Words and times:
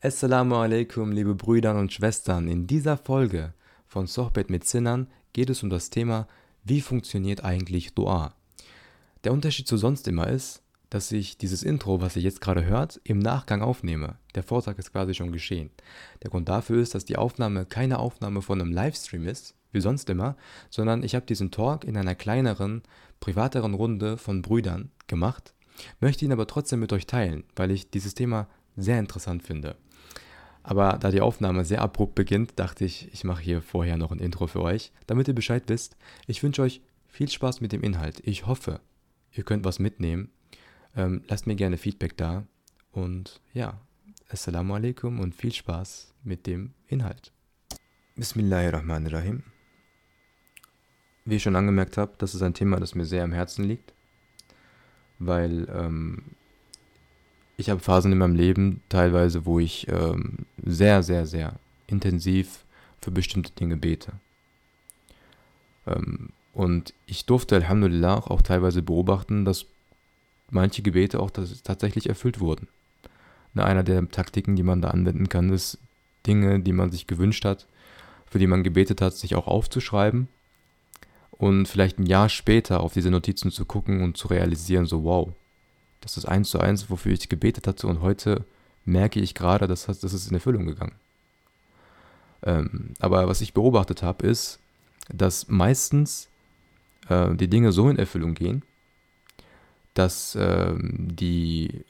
Assalamu 0.00 0.54
alaikum, 0.54 1.10
liebe 1.10 1.34
Brüder 1.34 1.76
und 1.76 1.92
Schwestern. 1.92 2.46
In 2.46 2.68
dieser 2.68 2.96
Folge 2.96 3.52
von 3.88 4.06
Sohbet 4.06 4.48
mit 4.48 4.64
Sinnern 4.64 5.08
geht 5.32 5.50
es 5.50 5.64
um 5.64 5.70
das 5.70 5.90
Thema, 5.90 6.28
wie 6.62 6.80
funktioniert 6.80 7.42
eigentlich 7.42 7.94
Dua? 7.94 8.32
Der 9.24 9.32
Unterschied 9.32 9.66
zu 9.66 9.76
sonst 9.76 10.06
immer 10.06 10.28
ist, 10.28 10.62
dass 10.88 11.10
ich 11.10 11.36
dieses 11.36 11.64
Intro, 11.64 12.00
was 12.00 12.14
ihr 12.14 12.22
jetzt 12.22 12.40
gerade 12.40 12.64
hört, 12.64 13.00
im 13.02 13.18
Nachgang 13.18 13.60
aufnehme. 13.60 14.14
Der 14.36 14.44
Vortrag 14.44 14.78
ist 14.78 14.92
quasi 14.92 15.14
schon 15.14 15.32
geschehen. 15.32 15.70
Der 16.22 16.30
Grund 16.30 16.48
dafür 16.48 16.80
ist, 16.80 16.94
dass 16.94 17.04
die 17.04 17.16
Aufnahme 17.16 17.66
keine 17.66 17.98
Aufnahme 17.98 18.40
von 18.40 18.60
einem 18.60 18.70
Livestream 18.70 19.26
ist, 19.26 19.56
wie 19.72 19.80
sonst 19.80 20.08
immer, 20.10 20.36
sondern 20.70 21.02
ich 21.02 21.16
habe 21.16 21.26
diesen 21.26 21.50
Talk 21.50 21.82
in 21.82 21.96
einer 21.96 22.14
kleineren, 22.14 22.84
privateren 23.18 23.74
Runde 23.74 24.16
von 24.16 24.42
Brüdern 24.42 24.92
gemacht, 25.08 25.54
möchte 25.98 26.24
ihn 26.24 26.32
aber 26.32 26.46
trotzdem 26.46 26.78
mit 26.78 26.92
euch 26.92 27.08
teilen, 27.08 27.42
weil 27.56 27.72
ich 27.72 27.90
dieses 27.90 28.14
Thema 28.14 28.46
sehr 28.76 29.00
interessant 29.00 29.42
finde. 29.42 29.74
Aber 30.62 30.98
da 30.98 31.10
die 31.10 31.20
Aufnahme 31.20 31.64
sehr 31.64 31.80
abrupt 31.80 32.14
beginnt, 32.14 32.58
dachte 32.58 32.84
ich, 32.84 33.12
ich 33.12 33.24
mache 33.24 33.42
hier 33.42 33.62
vorher 33.62 33.96
noch 33.96 34.12
ein 34.12 34.18
Intro 34.18 34.46
für 34.46 34.62
euch, 34.62 34.92
damit 35.06 35.28
ihr 35.28 35.34
Bescheid 35.34 35.64
wisst. 35.68 35.96
Ich 36.26 36.42
wünsche 36.42 36.62
euch 36.62 36.82
viel 37.06 37.28
Spaß 37.28 37.60
mit 37.60 37.72
dem 37.72 37.82
Inhalt. 37.82 38.20
Ich 38.24 38.46
hoffe, 38.46 38.80
ihr 39.32 39.44
könnt 39.44 39.64
was 39.64 39.78
mitnehmen. 39.78 40.30
Ähm, 40.94 41.22
lasst 41.28 41.46
mir 41.46 41.56
gerne 41.56 41.78
Feedback 41.78 42.16
da. 42.16 42.44
Und 42.92 43.40
ja, 43.54 43.80
Assalamu 44.28 44.74
alaikum 44.74 45.20
und 45.20 45.34
viel 45.34 45.52
Spaß 45.52 46.14
mit 46.22 46.46
dem 46.46 46.74
Inhalt. 46.86 47.32
Bismillahirrahmanirrahim. 48.16 49.42
Wie 51.24 51.36
ich 51.36 51.42
schon 51.42 51.56
angemerkt 51.56 51.96
habe, 51.96 52.12
das 52.18 52.34
ist 52.34 52.42
ein 52.42 52.54
Thema, 52.54 52.80
das 52.80 52.94
mir 52.94 53.04
sehr 53.04 53.22
am 53.24 53.32
Herzen 53.32 53.64
liegt, 53.64 53.94
weil 55.18 55.68
ähm, 55.70 56.36
ich 57.58 57.68
habe 57.68 57.80
Phasen 57.80 58.12
in 58.12 58.18
meinem 58.18 58.36
Leben 58.36 58.82
teilweise, 58.88 59.44
wo 59.44 59.58
ich 59.58 59.88
ähm, 59.88 60.46
sehr, 60.64 61.02
sehr, 61.02 61.26
sehr 61.26 61.54
intensiv 61.88 62.64
für 63.00 63.10
bestimmte 63.10 63.50
Dinge 63.50 63.76
bete. 63.76 64.12
Ähm, 65.86 66.30
und 66.54 66.94
ich 67.06 67.26
durfte 67.26 67.56
Alhamdulillah 67.56 68.18
auch 68.18 68.42
teilweise 68.42 68.80
beobachten, 68.80 69.44
dass 69.44 69.66
manche 70.50 70.82
Gebete 70.82 71.18
auch 71.20 71.30
tatsächlich 71.30 72.08
erfüllt 72.08 72.40
wurden. 72.40 72.68
Na, 73.54 73.64
einer 73.64 73.82
der 73.82 74.08
Taktiken, 74.08 74.54
die 74.54 74.62
man 74.62 74.80
da 74.80 74.90
anwenden 74.90 75.28
kann, 75.28 75.50
ist 75.50 75.78
Dinge, 76.26 76.60
die 76.60 76.72
man 76.72 76.92
sich 76.92 77.08
gewünscht 77.08 77.44
hat, 77.44 77.66
für 78.26 78.38
die 78.38 78.46
man 78.46 78.62
gebetet 78.62 79.00
hat, 79.00 79.14
sich 79.14 79.34
auch 79.34 79.48
aufzuschreiben 79.48 80.28
und 81.32 81.66
vielleicht 81.66 81.98
ein 81.98 82.06
Jahr 82.06 82.28
später 82.28 82.80
auf 82.80 82.92
diese 82.92 83.10
Notizen 83.10 83.50
zu 83.50 83.64
gucken 83.64 84.02
und 84.02 84.16
zu 84.16 84.28
realisieren, 84.28 84.86
so 84.86 85.02
wow, 85.02 85.32
das 86.00 86.16
ist 86.16 86.26
eins 86.26 86.50
zu 86.50 86.60
eins, 86.60 86.90
wofür 86.90 87.12
ich 87.12 87.28
gebetet 87.28 87.66
hatte 87.66 87.86
und 87.86 88.00
heute 88.00 88.44
merke 88.84 89.20
ich 89.20 89.34
gerade, 89.34 89.66
dass 89.66 89.86
das 89.86 90.02
ist 90.02 90.28
in 90.28 90.34
Erfüllung 90.34 90.66
gegangen. 90.66 90.94
Ähm, 92.42 92.94
aber 93.00 93.26
was 93.28 93.40
ich 93.40 93.54
beobachtet 93.54 94.02
habe, 94.02 94.26
ist, 94.26 94.60
dass 95.12 95.48
meistens 95.48 96.28
äh, 97.08 97.34
die 97.34 97.48
Dinge 97.48 97.72
so 97.72 97.88
in 97.90 97.98
Erfüllung 97.98 98.34
gehen, 98.34 98.62
dass, 99.94 100.34
äh, 100.36 100.74
die, 100.78 101.84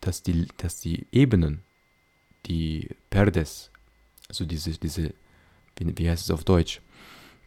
dass, 0.00 0.22
die, 0.22 0.48
dass 0.56 0.80
die 0.80 1.06
Ebenen, 1.12 1.62
die 2.46 2.88
Perdes, 3.10 3.70
also 4.28 4.44
diese, 4.44 4.70
diese 4.72 5.12
wie, 5.76 5.98
wie 5.98 6.10
heißt 6.10 6.24
es 6.24 6.30
auf 6.30 6.44
Deutsch, 6.44 6.80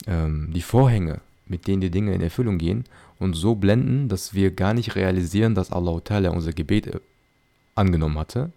ähm, 0.08 0.52
die 0.54 0.62
Vorhänge, 0.62 1.22
mit 1.46 1.68
denen 1.68 1.82
die 1.82 1.92
Dinge 1.92 2.14
in 2.14 2.22
Erfüllung 2.22 2.58
gehen, 2.58 2.86
und 3.20 3.34
so 3.34 3.56
blenden, 3.56 4.10
dass 4.10 4.34
wir 4.34 4.52
gar 4.52 4.74
nicht 4.74 4.96
realisieren, 4.96 5.56
dass 5.56 5.72
Allah 5.72 6.02
unser 6.32 6.54
Gebet 6.54 6.88
äh, 6.88 7.00
angenommen 7.76 8.18
hatte, 8.18 8.52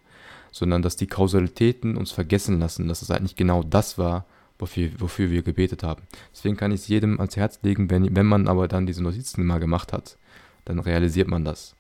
sondern 0.53 0.83
dass 0.83 0.97
die 0.97 1.07
Kausalitäten 1.07 1.97
uns 1.97 2.11
vergessen 2.11 2.59
lassen, 2.59 2.89
dass 2.89 3.03
es 3.03 3.11
eigentlich 3.11 3.37
genau 3.37 3.63
das 3.63 3.99
war, 3.99 4.25
wofür, 4.59 4.91
wofür 4.99 5.31
wir 5.31 5.43
gebetet 5.43 5.83
haben. 5.83 6.03
Deswegen 6.33 6.57
kann 6.57 6.73
ich 6.73 6.81
es 6.83 6.89
jedem 6.89 7.21
ans 7.21 7.37
Herz 7.37 7.61
legen, 7.63 7.91
wenn, 7.91 8.15
wenn 8.17 8.27
man 8.27 8.49
aber 8.49 8.69
dann 8.69 8.87
diese 8.87 9.03
Notizen 9.03 9.45
mal 9.45 9.59
gemacht 9.59 9.93
hat, 9.93 10.17
dann 10.65 10.79
realisiert 10.79 11.29
man 11.29 11.45
das. 11.45 11.75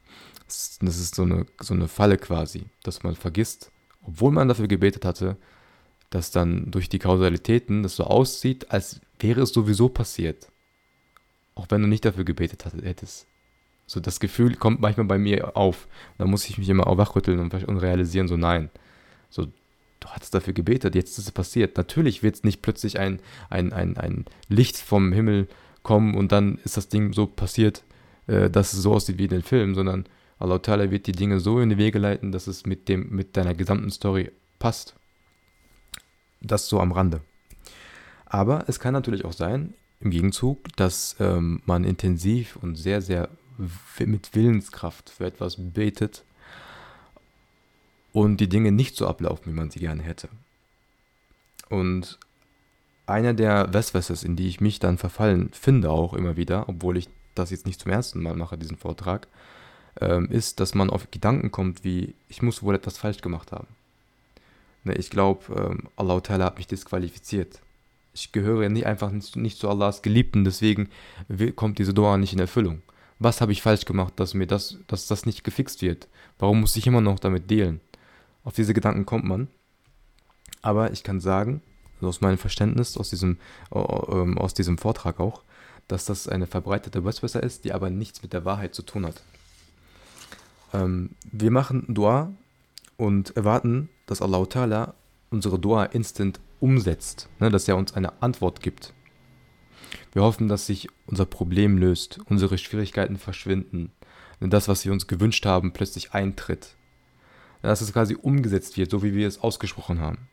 Das 0.46 0.78
ist 0.80 1.14
so 1.14 1.22
eine, 1.22 1.46
so 1.60 1.74
eine 1.74 1.88
Falle 1.88 2.16
quasi, 2.16 2.64
dass 2.82 3.02
man 3.02 3.16
vergisst, 3.16 3.70
obwohl 4.02 4.32
man 4.32 4.48
dafür 4.48 4.68
gebetet 4.68 5.04
hatte, 5.04 5.36
dass 6.10 6.30
dann 6.30 6.70
durch 6.70 6.88
die 6.88 6.98
Kausalitäten 6.98 7.82
das 7.82 7.96
so 7.96 8.04
aussieht, 8.04 8.70
als 8.70 9.00
wäre 9.18 9.42
es 9.42 9.50
sowieso 9.50 9.88
passiert. 9.88 10.48
Auch 11.58 11.66
wenn 11.70 11.82
du 11.82 11.88
nicht 11.88 12.04
dafür 12.04 12.24
gebetet 12.24 12.64
hättest. 12.84 13.26
So 13.86 13.98
das 13.98 14.20
Gefühl 14.20 14.54
kommt 14.54 14.80
manchmal 14.80 15.06
bei 15.06 15.18
mir 15.18 15.56
auf. 15.56 15.88
Da 16.16 16.24
muss 16.24 16.48
ich 16.48 16.56
mich 16.56 16.68
immer 16.68 16.86
auch 16.86 16.98
wachrütteln 16.98 17.40
und, 17.40 17.52
realisieren, 17.52 18.28
so 18.28 18.36
nein. 18.36 18.70
So, 19.28 19.46
du 19.46 20.08
hattest 20.08 20.34
dafür 20.34 20.52
gebetet, 20.52 20.94
jetzt 20.94 21.18
ist 21.18 21.26
es 21.26 21.32
passiert. 21.32 21.76
Natürlich 21.76 22.22
wird 22.22 22.36
es 22.36 22.44
nicht 22.44 22.62
plötzlich 22.62 23.00
ein, 23.00 23.18
ein, 23.50 23.72
ein, 23.72 23.96
ein 23.96 24.26
Licht 24.48 24.76
vom 24.76 25.12
Himmel 25.12 25.48
kommen 25.82 26.14
und 26.14 26.30
dann 26.30 26.58
ist 26.64 26.76
das 26.76 26.88
Ding 26.88 27.12
so 27.12 27.26
passiert, 27.26 27.82
äh, 28.28 28.48
dass 28.48 28.72
es 28.72 28.82
so 28.82 28.92
aussieht 28.92 29.18
wie 29.18 29.24
in 29.24 29.30
den 29.30 29.42
Filmen, 29.42 29.74
sondern 29.74 30.06
Allah 30.38 30.56
Ta'ala 30.56 30.92
wird 30.92 31.08
die 31.08 31.12
Dinge 31.12 31.40
so 31.40 31.58
in 31.58 31.70
die 31.70 31.78
Wege 31.78 31.98
leiten, 31.98 32.30
dass 32.30 32.46
es 32.46 32.66
mit, 32.66 32.88
dem, 32.88 33.08
mit 33.10 33.36
deiner 33.36 33.54
gesamten 33.54 33.90
Story 33.90 34.30
passt. 34.60 34.94
Das 36.40 36.68
so 36.68 36.78
am 36.78 36.92
Rande. 36.92 37.20
Aber 38.26 38.64
es 38.68 38.78
kann 38.78 38.92
natürlich 38.92 39.24
auch 39.24 39.32
sein, 39.32 39.74
im 40.00 40.10
Gegenzug, 40.10 40.74
dass 40.76 41.16
ähm, 41.18 41.62
man 41.66 41.84
intensiv 41.84 42.56
und 42.56 42.76
sehr, 42.76 43.02
sehr 43.02 43.28
mit 43.98 44.34
Willenskraft 44.34 45.10
für 45.10 45.26
etwas 45.26 45.56
betet 45.58 46.22
und 48.12 48.38
die 48.38 48.48
Dinge 48.48 48.72
nicht 48.72 48.96
so 48.96 49.08
ablaufen, 49.08 49.52
wie 49.52 49.56
man 49.56 49.70
sie 49.70 49.80
gerne 49.80 50.02
hätte. 50.02 50.28
Und 51.68 52.18
einer 53.06 53.34
der 53.34 53.72
Westwesses, 53.72 54.22
in 54.22 54.36
die 54.36 54.48
ich 54.48 54.60
mich 54.60 54.78
dann 54.78 54.98
verfallen 54.98 55.50
finde, 55.52 55.90
auch 55.90 56.14
immer 56.14 56.36
wieder, 56.36 56.68
obwohl 56.68 56.96
ich 56.96 57.08
das 57.34 57.50
jetzt 57.50 57.66
nicht 57.66 57.80
zum 57.80 57.90
ersten 57.90 58.22
Mal 58.22 58.36
mache, 58.36 58.58
diesen 58.58 58.76
Vortrag, 58.76 59.26
ähm, 60.00 60.30
ist, 60.30 60.60
dass 60.60 60.74
man 60.74 60.90
auf 60.90 61.10
Gedanken 61.10 61.50
kommt, 61.50 61.84
wie 61.84 62.14
ich 62.28 62.42
muss 62.42 62.62
wohl 62.62 62.74
etwas 62.74 62.98
falsch 62.98 63.20
gemacht 63.20 63.50
haben. 63.50 63.66
Ne, 64.84 64.94
ich 64.94 65.10
glaube, 65.10 65.54
ähm, 65.54 65.88
Allah 65.96 66.18
Ta'ala 66.18 66.44
hat 66.44 66.58
mich 66.58 66.66
disqualifiziert 66.66 67.60
ich 68.18 68.32
gehöre 68.32 68.68
nicht 68.68 68.86
einfach 68.86 69.10
nicht, 69.10 69.58
zu 69.58 69.68
Allahs 69.68 70.02
Geliebten, 70.02 70.44
deswegen 70.44 70.88
kommt 71.56 71.78
diese 71.78 71.94
Dua 71.94 72.16
nicht 72.16 72.32
in 72.32 72.38
Erfüllung. 72.38 72.82
Was 73.18 73.40
habe 73.40 73.52
ich 73.52 73.62
falsch 73.62 73.84
gemacht, 73.84 74.14
dass 74.16 74.34
mir 74.34 74.46
das, 74.46 74.78
dass 74.86 75.06
das 75.06 75.26
nicht 75.26 75.44
gefixt 75.44 75.82
wird? 75.82 76.08
Warum 76.38 76.60
muss 76.60 76.76
ich 76.76 76.86
immer 76.86 77.00
noch 77.00 77.18
damit 77.18 77.50
dealen? 77.50 77.80
Auf 78.44 78.54
diese 78.54 78.74
Gedanken 78.74 79.06
kommt 79.06 79.24
man. 79.24 79.48
Aber 80.62 80.92
ich 80.92 81.02
kann 81.02 81.20
sagen, 81.20 81.60
also 81.96 82.08
aus 82.08 82.20
meinem 82.20 82.38
Verständnis, 82.38 82.96
aus 82.96 83.10
diesem, 83.10 83.38
ähm, 83.72 84.38
aus 84.38 84.54
diesem 84.54 84.78
Vortrag 84.78 85.18
auch, 85.20 85.42
dass 85.88 86.04
das 86.04 86.28
eine 86.28 86.46
verbreitete 86.46 87.04
Westwässer 87.04 87.42
ist, 87.42 87.64
die 87.64 87.72
aber 87.72 87.90
nichts 87.90 88.22
mit 88.22 88.32
der 88.32 88.44
Wahrheit 88.44 88.74
zu 88.74 88.82
tun 88.82 89.06
hat. 89.06 89.22
Ähm, 90.72 91.10
wir 91.32 91.50
machen 91.50 91.86
Dua 91.88 92.32
und 92.96 93.36
erwarten, 93.36 93.88
dass 94.06 94.22
Allah 94.22 94.94
unsere 95.30 95.58
Dua 95.58 95.84
instant 95.84 96.40
umsetzt, 96.60 97.28
ne, 97.38 97.50
dass 97.50 97.68
er 97.68 97.76
uns 97.76 97.94
eine 97.94 98.22
Antwort 98.22 98.62
gibt. 98.62 98.92
Wir 100.12 100.22
hoffen, 100.22 100.48
dass 100.48 100.66
sich 100.66 100.88
unser 101.06 101.26
Problem 101.26 101.78
löst, 101.78 102.20
unsere 102.26 102.58
Schwierigkeiten 102.58 103.16
verschwinden, 103.16 103.92
das, 104.40 104.68
was 104.68 104.84
wir 104.84 104.92
uns 104.92 105.06
gewünscht 105.06 105.46
haben, 105.46 105.72
plötzlich 105.72 106.12
eintritt. 106.12 106.76
Dass 107.62 107.80
es 107.80 107.92
quasi 107.92 108.14
umgesetzt 108.14 108.76
wird, 108.76 108.90
so 108.90 109.02
wie 109.02 109.14
wir 109.14 109.26
es 109.26 109.40
ausgesprochen 109.40 110.00
haben. 110.00 110.28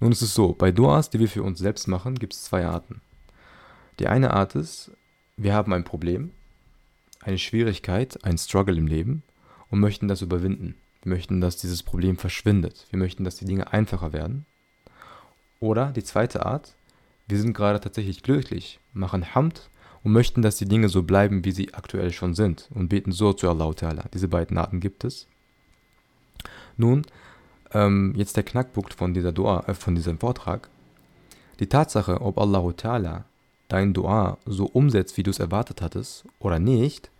Nun 0.00 0.12
ist 0.12 0.22
es 0.22 0.34
so, 0.34 0.52
bei 0.52 0.70
Duas, 0.70 1.10
die 1.10 1.18
wir 1.18 1.28
für 1.28 1.42
uns 1.42 1.58
selbst 1.58 1.88
machen, 1.88 2.14
gibt 2.14 2.32
es 2.32 2.44
zwei 2.44 2.64
Arten. 2.64 3.00
Die 3.98 4.06
eine 4.06 4.32
Art 4.32 4.54
ist, 4.54 4.92
wir 5.36 5.54
haben 5.54 5.72
ein 5.72 5.84
Problem, 5.84 6.30
eine 7.20 7.38
Schwierigkeit, 7.38 8.24
ein 8.24 8.38
Struggle 8.38 8.76
im 8.76 8.86
Leben 8.86 9.22
und 9.70 9.80
möchten 9.80 10.08
das 10.08 10.22
überwinden. 10.22 10.76
Wir 11.02 11.10
möchten, 11.10 11.40
dass 11.40 11.56
dieses 11.56 11.82
Problem 11.82 12.16
verschwindet. 12.16 12.86
Wir 12.90 12.98
möchten, 12.98 13.24
dass 13.24 13.36
die 13.36 13.44
Dinge 13.44 13.72
einfacher 13.72 14.12
werden. 14.12 14.46
Oder 15.60 15.92
die 15.92 16.04
zweite 16.04 16.46
Art, 16.46 16.74
wir 17.26 17.38
sind 17.38 17.54
gerade 17.54 17.80
tatsächlich 17.80 18.22
glücklich, 18.22 18.78
machen 18.92 19.34
Hamd 19.34 19.68
und 20.02 20.12
möchten, 20.12 20.42
dass 20.42 20.56
die 20.56 20.68
Dinge 20.68 20.88
so 20.88 21.02
bleiben, 21.02 21.44
wie 21.44 21.52
sie 21.52 21.74
aktuell 21.74 22.12
schon 22.12 22.34
sind 22.34 22.68
und 22.74 22.88
beten 22.88 23.12
so 23.12 23.32
zu 23.32 23.48
Allah. 23.50 23.74
Diese 24.14 24.28
beiden 24.28 24.56
Arten 24.56 24.80
gibt 24.80 25.04
es. 25.04 25.26
Nun, 26.76 27.02
ähm, 27.72 28.14
jetzt 28.16 28.36
der 28.36 28.44
Knackpunkt 28.44 28.94
von 28.94 29.14
dieser 29.14 29.32
Dua, 29.32 29.64
äh, 29.66 29.74
von 29.74 29.94
diesem 29.94 30.18
Vortrag. 30.18 30.68
Die 31.60 31.66
Tatsache, 31.66 32.20
ob 32.20 32.38
Allah 32.38 33.24
dein 33.68 33.92
Dua 33.92 34.38
so 34.46 34.66
umsetzt, 34.66 35.16
wie 35.16 35.22
du 35.22 35.30
es 35.30 35.40
erwartet 35.40 35.82
hattest 35.82 36.24
oder 36.38 36.58
nicht, 36.58 37.10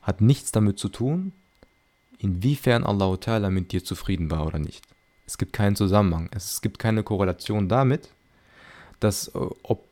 hat 0.00 0.20
nichts 0.20 0.50
damit 0.50 0.78
zu 0.78 0.88
tun, 0.88 1.32
inwiefern 2.18 2.84
Allah 2.84 3.50
mit 3.50 3.72
dir 3.72 3.84
zufrieden 3.84 4.30
war 4.30 4.46
oder 4.46 4.58
nicht. 4.58 4.84
Es 5.32 5.38
gibt 5.38 5.54
keinen 5.54 5.76
Zusammenhang. 5.76 6.28
Es 6.34 6.60
gibt 6.60 6.78
keine 6.78 7.02
Korrelation 7.02 7.66
damit, 7.66 8.10
dass, 9.00 9.28
äh, 9.28 9.38
ob, 9.62 9.82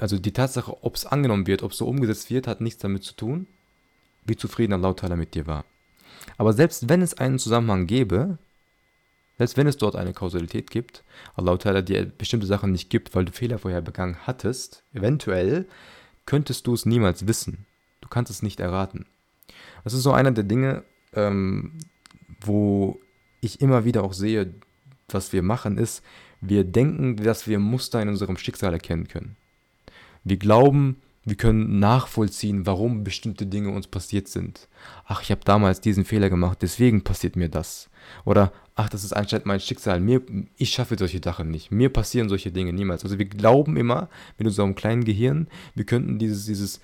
also 0.00 0.18
die 0.18 0.32
Tatsache, 0.32 0.82
ob 0.82 0.96
es 0.96 1.06
angenommen 1.06 1.46
wird, 1.46 1.62
ob 1.62 1.70
es 1.70 1.78
so 1.78 1.86
umgesetzt 1.86 2.28
wird, 2.28 2.48
hat 2.48 2.60
nichts 2.60 2.82
damit 2.82 3.04
zu 3.04 3.14
tun, 3.14 3.46
wie 4.24 4.34
zufrieden 4.34 4.72
Allah 4.72 4.90
Ta'ala 4.90 5.14
mit 5.14 5.34
dir 5.34 5.46
war. 5.46 5.64
Aber 6.38 6.52
selbst 6.52 6.88
wenn 6.88 7.02
es 7.02 7.14
einen 7.14 7.38
Zusammenhang 7.38 7.86
gäbe, 7.86 8.38
Selbst 9.40 9.56
wenn 9.56 9.66
es 9.66 9.78
dort 9.78 9.96
eine 9.96 10.12
Kausalität 10.12 10.70
gibt, 10.70 11.02
Allah 11.34 11.54
Ta'ala 11.54 11.80
dir 11.80 12.04
bestimmte 12.04 12.46
Sachen 12.46 12.72
nicht 12.72 12.90
gibt, 12.90 13.14
weil 13.14 13.24
du 13.24 13.32
Fehler 13.32 13.58
vorher 13.58 13.80
begangen 13.80 14.18
hattest, 14.26 14.82
eventuell 14.92 15.64
könntest 16.26 16.66
du 16.66 16.74
es 16.74 16.84
niemals 16.84 17.26
wissen. 17.26 17.64
Du 18.02 18.08
kannst 18.10 18.30
es 18.30 18.42
nicht 18.42 18.60
erraten. 18.60 19.06
Das 19.82 19.94
ist 19.94 20.02
so 20.02 20.12
einer 20.12 20.30
der 20.32 20.44
Dinge, 20.44 20.82
ähm, 21.14 21.78
wo 22.42 23.00
ich 23.40 23.62
immer 23.62 23.86
wieder 23.86 24.04
auch 24.04 24.12
sehe, 24.12 24.52
was 25.14 25.32
wir 25.32 25.42
machen, 25.42 25.78
ist, 25.78 26.02
wir 26.40 26.64
denken, 26.64 27.16
dass 27.16 27.46
wir 27.46 27.58
Muster 27.58 28.00
in 28.00 28.08
unserem 28.08 28.36
Schicksal 28.36 28.72
erkennen 28.72 29.08
können. 29.08 29.36
Wir 30.24 30.36
glauben, 30.36 30.96
wir 31.24 31.36
können 31.36 31.78
nachvollziehen, 31.78 32.66
warum 32.66 33.04
bestimmte 33.04 33.46
Dinge 33.46 33.70
uns 33.70 33.86
passiert 33.86 34.28
sind. 34.28 34.68
Ach, 35.04 35.22
ich 35.22 35.30
habe 35.30 35.42
damals 35.44 35.80
diesen 35.80 36.04
Fehler 36.04 36.30
gemacht, 36.30 36.58
deswegen 36.62 37.04
passiert 37.04 37.36
mir 37.36 37.50
das. 37.50 37.90
Oder, 38.24 38.52
ach, 38.74 38.88
das 38.88 39.04
ist 39.04 39.12
anscheinend 39.12 39.46
mein 39.46 39.60
Schicksal. 39.60 40.00
Mir, 40.00 40.22
ich 40.56 40.70
schaffe 40.70 40.96
solche 40.98 41.20
Sachen 41.22 41.50
nicht. 41.50 41.70
Mir 41.70 41.90
passieren 41.90 42.30
solche 42.30 42.50
Dinge 42.50 42.72
niemals. 42.72 43.04
Also 43.04 43.18
wir 43.18 43.26
glauben 43.26 43.76
immer 43.76 44.08
mit 44.38 44.46
unserem 44.46 44.74
kleinen 44.74 45.04
Gehirn, 45.04 45.48
wir 45.74 45.84
könnten 45.84 46.18
dieses, 46.18 46.46
dieses 46.46 46.80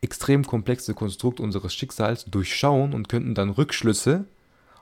extrem 0.00 0.46
komplexe 0.46 0.94
Konstrukt 0.94 1.38
unseres 1.38 1.74
Schicksals 1.74 2.24
durchschauen 2.24 2.94
und 2.94 3.08
könnten 3.08 3.34
dann 3.34 3.50
Rückschlüsse 3.50 4.24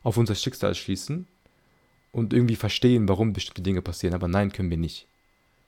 auf 0.03 0.17
unser 0.17 0.35
Schicksal 0.35 0.75
schließen 0.75 1.27
und 2.15 2.33
irgendwie 2.33 2.57
verstehen, 2.57 3.09
warum 3.09 3.33
bestimmte 3.33 3.63
Dinge 3.63 3.83
passieren. 3.83 4.15
Aber 4.15 4.29
nein, 4.29 4.53
können 4.53 4.71
wir 4.71 4.77
nicht. 4.77 5.07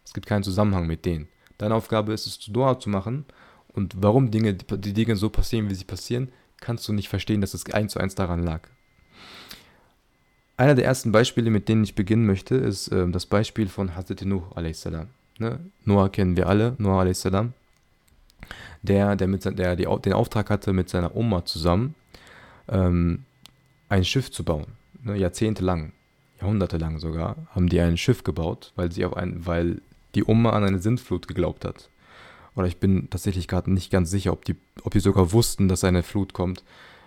Es 0.05 0.15
gibt 0.15 0.27
keinen 0.27 0.45
Zusammenhang 0.45 0.87
mit 0.87 1.05
denen. 1.05 1.27
Deine 1.59 1.75
Aufgabe 1.75 2.13
ist 2.13 2.27
es, 2.27 2.39
Dua 2.39 2.79
zu 2.79 2.89
machen. 2.89 3.25
Und 3.69 3.97
warum 4.01 4.31
Dinge, 4.31 4.55
die 4.55 4.93
Dinge 4.93 5.17
so 5.17 5.29
passieren, 5.29 5.69
wie 5.69 5.75
sie 5.75 5.85
passieren, 5.85 6.29
kannst 6.61 6.87
du 6.87 6.93
nicht 6.93 7.09
verstehen, 7.09 7.41
dass 7.41 7.53
es 7.53 7.69
eins 7.73 7.93
zu 7.93 7.99
eins 7.99 8.15
daran 8.15 8.45
lag. 8.45 8.69
Einer 10.57 10.77
der 10.77 10.85
ersten 10.85 11.11
Beispiele, 11.11 11.51
mit 11.51 11.69
denen 11.69 11.83
ich 11.83 11.97
beginnen 11.97 12.27
möchte, 12.27 12.55
ist 12.55 12.89
äh, 12.89 13.09
das 13.11 13.27
Beispiel 13.27 13.69
von 13.69 13.97
Hazrat 13.97 14.23
Nuh 14.23 14.45
a.s. 14.55 14.89
Ne? 15.39 15.59
Noah 15.85 16.11
kennen 16.11 16.37
wir 16.37 16.49
alle, 16.49 16.77
Noah 16.79 17.03
a.s. 17.03 17.29
Der, 18.83 19.17
der, 19.17 19.27
mit, 19.27 19.45
der 19.45 19.75
die, 19.75 19.89
den 20.05 20.13
Auftrag 20.13 20.49
hatte, 20.49 20.73
mit 20.73 20.89
seiner 20.89 21.17
Oma 21.17 21.45
zusammen 21.45 21.97
ähm, 22.69 23.25
ein 23.89 24.05
Schiff 24.05 24.31
zu 24.31 24.45
bauen. 24.45 24.67
Ne? 25.03 25.17
Jahrzehntelang, 25.17 25.93
jahrhundertelang 26.41 26.99
sogar, 26.99 27.37
haben 27.50 27.69
die 27.69 27.81
ein 27.81 27.97
Schiff 27.97 28.25
gebaut, 28.25 28.73
weil 28.77 28.93
sie 28.93 29.05
auf 29.05 29.17
ein, 29.17 29.47
weil 29.47 29.81
die 30.15 30.25
Oma 30.25 30.50
an 30.50 30.65
eine 30.65 30.79
Sintflut 30.79 31.29
geglaubt 31.29 31.65
hat. 31.65 31.88
Oder 32.55 32.67
ich 32.67 32.79
bin 32.79 33.09
tatsächlich 33.11 33.49
gerade 33.49 33.71
nicht 33.71 33.91
ganz 33.91 34.11
sicher, 34.11 34.33
ob 34.33 34.44
die, 34.44 34.56
ob 34.83 34.93
die 34.93 35.00
sogar 35.00 35.33
wussten, 35.33 35.69
dass 35.69 35.85
eine 35.85 36.03
Flut 36.03 36.33
kommt. 36.33 36.65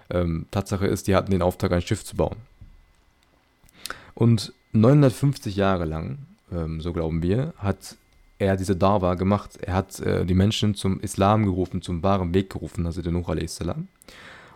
Ähm, 0.10 0.46
Tatsache 0.52 0.88
ist, 0.88 1.08
die 1.08 1.16
hatten 1.16 1.32
den 1.32 1.42
Auftrag, 1.42 1.72
ein 1.72 1.82
Schiff 1.82 2.06
zu 2.06 2.16
bauen. 2.16 2.38
Und 4.14 4.54
950 4.74 5.56
Jahre 5.56 5.86
lang, 5.86 6.20
ähm, 6.52 6.82
so 6.82 6.94
glauben 6.94 7.24
wir, 7.24 7.54
hat 7.58 7.96
er 8.38 8.58
diese 8.58 8.76
Dawa 8.76 9.16
gemacht. 9.16 9.58
Er 9.62 9.74
hat 9.74 10.00
äh, 10.00 10.26
die 10.26 10.34
Menschen 10.34 10.76
zum 10.76 11.00
Islam 11.00 11.46
gerufen, 11.46 11.82
zum 11.82 12.04
wahren 12.04 12.34
Weg 12.34 12.52
gerufen, 12.52 12.86
also 12.86 13.02
der 13.02 13.12
Nuh 13.12 13.28
a.s. 13.28 13.60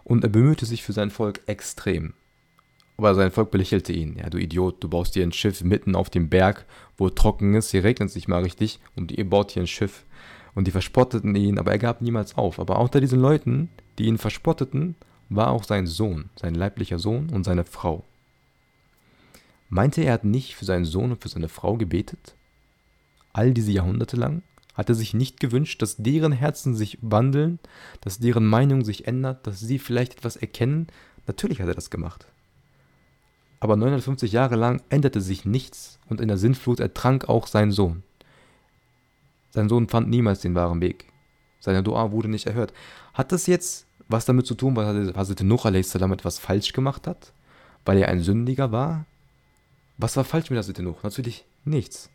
Und 0.03 0.23
er 0.23 0.29
bemühte 0.29 0.65
sich 0.65 0.83
für 0.83 0.93
sein 0.93 1.11
Volk 1.11 1.41
extrem. 1.47 2.13
Aber 2.97 3.15
sein 3.15 3.31
Volk 3.31 3.51
belächelte 3.51 3.91
ihn. 3.91 4.17
Ja, 4.17 4.29
du 4.29 4.37
Idiot, 4.37 4.83
du 4.83 4.89
baust 4.89 5.15
dir 5.15 5.23
ein 5.23 5.31
Schiff 5.31 5.63
mitten 5.63 5.95
auf 5.95 6.09
dem 6.09 6.29
Berg, 6.29 6.65
wo 6.97 7.09
trocken 7.09 7.55
ist, 7.55 7.71
hier 7.71 7.83
regnet 7.83 8.09
es 8.09 8.15
nicht 8.15 8.27
mal 8.27 8.43
richtig 8.43 8.79
und 8.95 9.11
ihr 9.11 9.27
baut 9.27 9.51
hier 9.51 9.63
ein 9.63 9.67
Schiff. 9.67 10.05
Und 10.55 10.67
die 10.67 10.71
verspotteten 10.71 11.35
ihn, 11.35 11.57
aber 11.57 11.71
er 11.71 11.79
gab 11.79 12.01
niemals 12.01 12.37
auf. 12.37 12.59
Aber 12.59 12.79
unter 12.79 13.01
diesen 13.01 13.19
Leuten, 13.19 13.69
die 13.97 14.05
ihn 14.05 14.19
verspotteten, 14.19 14.95
war 15.29 15.49
auch 15.49 15.63
sein 15.63 15.87
Sohn, 15.87 16.29
sein 16.39 16.53
leiblicher 16.53 16.99
Sohn 16.99 17.29
und 17.29 17.43
seine 17.43 17.65
Frau. 17.65 18.03
Meinte 19.69 20.01
er, 20.01 20.13
hat 20.13 20.23
nicht 20.23 20.55
für 20.55 20.65
seinen 20.65 20.85
Sohn 20.85 21.11
und 21.11 21.21
für 21.23 21.29
seine 21.29 21.49
Frau 21.49 21.77
gebetet? 21.77 22.35
All 23.31 23.53
diese 23.53 23.71
Jahrhunderte 23.71 24.17
lang? 24.17 24.43
Hat 24.75 24.89
er 24.89 24.95
sich 24.95 25.15
nicht 25.15 25.39
gewünscht, 25.39 25.81
dass 25.81 25.97
deren 25.97 26.31
Herzen 26.31 26.75
sich 26.75 26.99
wandeln, 27.01 27.59
dass 28.01 28.19
deren 28.19 28.45
Meinung 28.45 28.83
sich 28.83 29.07
ändert, 29.07 29.45
dass 29.47 29.59
sie 29.59 29.79
vielleicht 29.79 30.13
etwas 30.13 30.35
erkennen? 30.35 30.87
Natürlich 31.25 31.61
hat 31.61 31.67
er 31.67 31.75
das 31.75 31.89
gemacht. 31.89 32.27
Aber 33.63 33.77
950 33.77 34.33
Jahre 34.33 34.57
lang 34.57 34.81
änderte 34.89 35.21
sich 35.21 35.45
nichts 35.45 35.97
und 36.09 36.19
in 36.19 36.27
der 36.27 36.35
Sintflut 36.37 36.81
ertrank 36.81 37.29
auch 37.29 37.47
sein 37.47 37.71
Sohn. 37.71 38.03
Sein 39.51 39.69
Sohn 39.69 39.87
fand 39.87 40.09
niemals 40.09 40.41
den 40.41 40.53
wahren 40.53 40.81
Weg. 40.81 41.05
Seine 41.61 41.81
Dua 41.81 42.11
wurde 42.11 42.27
nicht 42.27 42.45
erhört. 42.45 42.73
Hat 43.13 43.31
das 43.31 43.47
jetzt 43.47 43.85
was 44.09 44.25
damit 44.25 44.47
zu 44.47 44.55
tun, 44.55 44.75
weil 44.75 45.15
Hazrat 45.15 45.43
Nuh 45.43 45.61
a.s. 45.63 45.95
etwas 45.95 46.39
falsch 46.39 46.73
gemacht 46.73 47.07
hat? 47.07 47.31
Weil 47.85 47.99
er 47.99 48.09
ein 48.09 48.19
Sündiger 48.19 48.73
war? 48.73 49.05
Was 49.97 50.17
war 50.17 50.25
falsch 50.25 50.49
mit 50.49 50.59
Hazrat 50.59 50.79
Nuh? 50.79 50.97
Natürlich 51.01 51.45
nichts. 51.63 52.09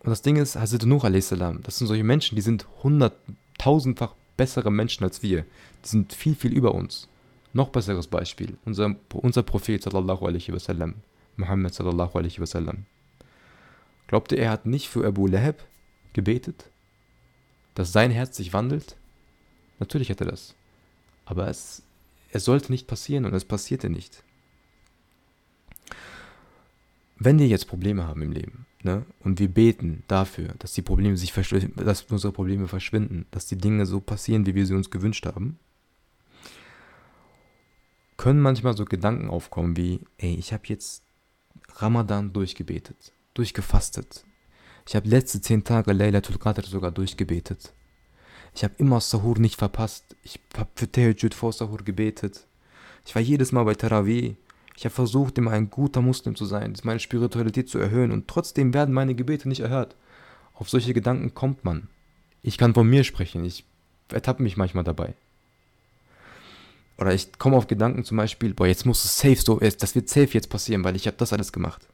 Und 0.00 0.10
das 0.10 0.22
Ding 0.22 0.34
ist, 0.34 0.56
Hazrat 0.56 0.84
Nuh 0.84 1.04
a.s., 1.04 1.28
das 1.28 1.78
sind 1.78 1.86
solche 1.86 2.02
Menschen, 2.02 2.34
die 2.34 2.42
sind 2.42 2.66
hunderttausendfach 2.82 4.16
bessere 4.36 4.72
Menschen 4.72 5.04
als 5.04 5.22
wir. 5.22 5.44
Die 5.84 5.88
sind 5.88 6.12
viel, 6.12 6.34
viel 6.34 6.52
über 6.52 6.74
uns. 6.74 7.06
Noch 7.52 7.68
besseres 7.68 8.06
Beispiel, 8.06 8.56
unser, 8.64 8.96
unser 9.12 9.42
Prophet 9.42 9.82
sallallahu 9.82 10.26
alaihi 10.26 10.52
wasallam, 10.52 10.94
Muhammad 11.36 11.74
sallallahu 11.74 12.16
alaihi 12.18 12.40
wasallam. 12.40 12.86
Glaubt 14.06 14.32
ihr, 14.32 14.38
er 14.38 14.50
hat 14.50 14.66
nicht 14.66 14.88
für 14.88 15.06
Abu 15.06 15.26
Lahab 15.26 15.62
gebetet? 16.12 16.70
Dass 17.74 17.92
sein 17.92 18.10
Herz 18.10 18.36
sich 18.36 18.52
wandelt? 18.52 18.96
Natürlich 19.78 20.10
hat 20.10 20.20
er 20.20 20.26
das. 20.26 20.54
Aber 21.24 21.48
es, 21.48 21.82
es 22.30 22.44
sollte 22.44 22.72
nicht 22.72 22.86
passieren 22.86 23.24
und 23.24 23.34
es 23.34 23.44
passierte 23.44 23.90
nicht. 23.90 24.22
Wenn 27.18 27.38
wir 27.38 27.46
jetzt 27.46 27.68
Probleme 27.68 28.06
haben 28.06 28.22
im 28.22 28.32
Leben 28.32 28.66
ne, 28.82 29.04
und 29.20 29.38
wir 29.38 29.48
beten 29.48 30.02
dafür, 30.08 30.54
dass, 30.58 30.72
die 30.72 30.82
Probleme 30.82 31.16
sich 31.16 31.32
dass 31.76 32.02
unsere 32.02 32.32
Probleme 32.32 32.66
verschwinden, 32.66 33.26
dass 33.30 33.46
die 33.46 33.58
Dinge 33.58 33.86
so 33.86 34.00
passieren, 34.00 34.44
wie 34.46 34.54
wir 34.54 34.66
sie 34.66 34.74
uns 34.74 34.90
gewünscht 34.90 35.24
haben, 35.26 35.58
können 38.22 38.40
manchmal 38.40 38.76
so 38.76 38.84
Gedanken 38.84 39.28
aufkommen 39.28 39.76
wie, 39.76 39.98
ey, 40.18 40.36
ich 40.36 40.52
habe 40.52 40.62
jetzt 40.66 41.02
Ramadan 41.74 42.32
durchgebetet, 42.32 43.12
durchgefastet. 43.34 44.24
Ich 44.86 44.94
habe 44.94 45.08
letzte 45.08 45.40
zehn 45.40 45.64
Tage 45.64 45.92
Laylatul 45.92 46.38
Qadr 46.38 46.62
sogar 46.62 46.92
durchgebetet. 46.92 47.72
Ich 48.54 48.62
habe 48.62 48.74
immer 48.78 49.00
Sahur 49.00 49.40
nicht 49.40 49.56
verpasst. 49.56 50.14
Ich 50.22 50.38
habe 50.56 50.70
für 50.76 50.88
Tahajjud 50.88 51.34
vor 51.34 51.52
Sahur 51.52 51.78
gebetet. 51.78 52.46
Ich 53.04 53.12
war 53.16 53.22
jedes 53.22 53.50
Mal 53.50 53.64
bei 53.64 53.74
Tarawih. 53.74 54.36
Ich 54.76 54.84
habe 54.84 54.94
versucht, 54.94 55.36
immer 55.38 55.50
ein 55.50 55.68
guter 55.68 56.00
Muslim 56.00 56.36
zu 56.36 56.44
sein, 56.44 56.76
meine 56.84 57.00
Spiritualität 57.00 57.68
zu 57.68 57.80
erhöhen 57.80 58.12
und 58.12 58.28
trotzdem 58.28 58.72
werden 58.72 58.94
meine 58.94 59.16
Gebete 59.16 59.48
nicht 59.48 59.62
erhört. 59.62 59.96
Auf 60.54 60.70
solche 60.70 60.94
Gedanken 60.94 61.34
kommt 61.34 61.64
man. 61.64 61.88
Ich 62.40 62.56
kann 62.56 62.72
von 62.72 62.88
mir 62.88 63.02
sprechen, 63.02 63.44
ich 63.44 63.64
ertappe 64.12 64.44
mich 64.44 64.56
manchmal 64.56 64.84
dabei. 64.84 65.14
Oder 66.98 67.14
ich 67.14 67.38
komme 67.38 67.56
auf 67.56 67.66
Gedanken 67.66 68.04
zum 68.04 68.16
Beispiel, 68.16 68.54
boah, 68.54 68.66
jetzt 68.66 68.86
muss 68.86 69.04
es 69.04 69.18
safe 69.18 69.36
so, 69.36 69.58
das 69.58 69.94
wird 69.94 70.08
safe 70.08 70.30
jetzt 70.32 70.50
passieren, 70.50 70.84
weil 70.84 70.96
ich 70.96 71.06
habe 71.06 71.16
das 71.16 71.32
alles 71.32 71.52
gemacht. 71.52 71.86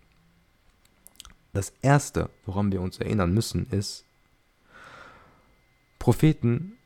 Das 1.52 1.72
Erste, 1.82 2.30
woran 2.44 2.70
wir 2.72 2.80
uns 2.80 2.98
erinnern 2.98 3.32
müssen, 3.32 3.66
ist, 3.70 4.04
Propheten 5.98 6.78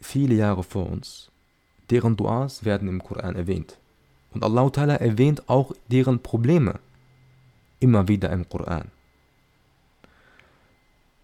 viele 0.00 0.34
Jahre 0.34 0.62
vor 0.62 0.88
uns, 0.88 1.30
deren 1.90 2.16
Duas 2.16 2.64
werden 2.64 2.88
im 2.88 3.02
Koran 3.02 3.34
erwähnt. 3.34 3.78
Und 4.32 4.44
Allah 4.44 4.66
Ta'ala 4.66 4.96
erwähnt 4.96 5.48
auch 5.48 5.72
deren 5.88 6.22
Probleme 6.22 6.78
immer 7.80 8.08
wieder 8.08 8.30
im 8.30 8.48
Koran. 8.48 8.90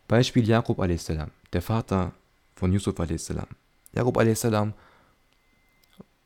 Beispiel 0.09 0.49
Jakob 0.49 0.81
a.s., 0.81 1.13
der 1.53 1.63
Vater 1.63 2.13
von 2.57 2.73
Yusuf 2.73 2.99
a.s. 2.99 3.33
Jakob 3.93 4.19
a.s 4.19 4.47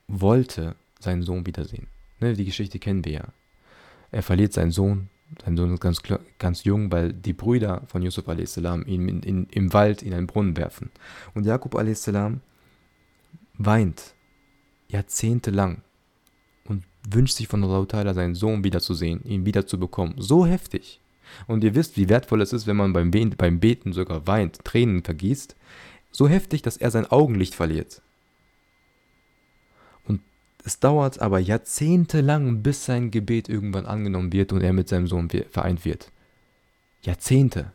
wollte 0.09 0.75
seinen 0.99 1.23
Sohn 1.23 1.47
wiedersehen. 1.47 1.87
Ne, 2.21 2.35
die 2.35 2.45
Geschichte 2.45 2.79
kennen 2.79 3.05
wir 3.05 3.12
ja. 3.12 3.25
Er 4.11 4.23
verliert 4.23 4.53
seinen 4.53 4.73
Sohn. 4.73 5.09
Sein 5.45 5.57
Sohn 5.57 5.75
ist 5.75 5.81
ganz, 5.81 6.03
ganz 6.38 6.65
jung, 6.65 6.91
weil 6.91 7.12
die 7.12 7.35
Brüder 7.35 7.83
von 7.87 8.03
Yusuf 8.03 8.29
a.s. 8.29 8.57
ihn 8.57 9.09
in, 9.09 9.23
in, 9.23 9.47
im 9.50 9.73
Wald 9.75 10.03
in 10.03 10.15
einen 10.15 10.27
Brunnen 10.27 10.57
werfen. 10.57 10.91
Und 11.35 11.45
Jakob 11.45 11.75
a.s. 11.77 12.11
weint 13.59 14.15
jahrzehntelang 14.88 15.83
und 16.65 16.85
wünscht 17.09 17.37
sich 17.37 17.47
von 17.47 17.62
Allah 17.62 18.15
seinen 18.15 18.35
Sohn 18.35 18.65
wiederzusehen, 18.65 19.23
ihn 19.25 19.45
wiederzubekommen. 19.45 20.15
So 20.17 20.47
heftig. 20.47 20.99
Und 21.47 21.62
ihr 21.62 21.75
wisst, 21.75 21.99
wie 21.99 22.09
wertvoll 22.09 22.41
es 22.41 22.55
ist, 22.55 22.67
wenn 22.67 22.77
man 22.77 22.95
beim, 22.95 23.11
beim 23.11 23.61
Beten 23.61 23.93
sogar 23.93 24.27
weint, 24.27 24.65
Tränen 24.65 25.05
vergießt. 25.05 25.57
So 26.11 26.27
heftig, 26.27 26.62
dass 26.62 26.79
er 26.79 26.91
sein 26.91 27.05
Augenlicht 27.05 27.55
verliert. 27.55 28.00
Es 30.65 30.81
dauert 30.81 31.21
aber 31.21 31.38
jahrzehntelang, 31.38 32.62
bis 32.62 32.85
sein 32.85 33.11
Gebet 33.11 33.49
irgendwann 33.49 33.87
angenommen 33.87 34.33
wird 34.33 34.53
und 34.53 34.61
er 34.61 34.73
mit 34.73 34.88
seinem 34.88 35.07
Sohn 35.07 35.29
vereint 35.50 35.85
wird. 35.85 36.11
Jahrzehnte. 37.03 37.73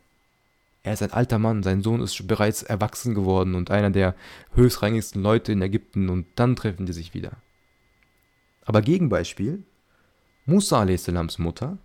Er 0.84 0.94
ist 0.94 1.02
ein 1.02 1.13
alter 1.13 1.40
Mann, 1.40 1.63
sein 1.63 1.82
Sohn 1.82 2.02
ist 2.02 2.28
bereits 2.28 2.62
erwachsen 2.62 3.16
geworden 3.16 3.56
und 3.56 3.72
einer 3.72 3.90
der 3.90 4.16
höchstrangigsten 4.54 5.22
Leute 5.22 5.54
in 5.54 5.62
Ägypten 5.62 6.10
und 6.10 6.28
dann 6.36 6.58
treffen 6.58 6.86
die 6.86 6.94
sich 6.94 7.13
wieder. 7.13 7.38
Aber 8.66 8.82
Gegenbeispiel, 8.82 9.63
Musa 10.46 10.82
a.s. 10.82 11.40
Mutter, 11.40 11.78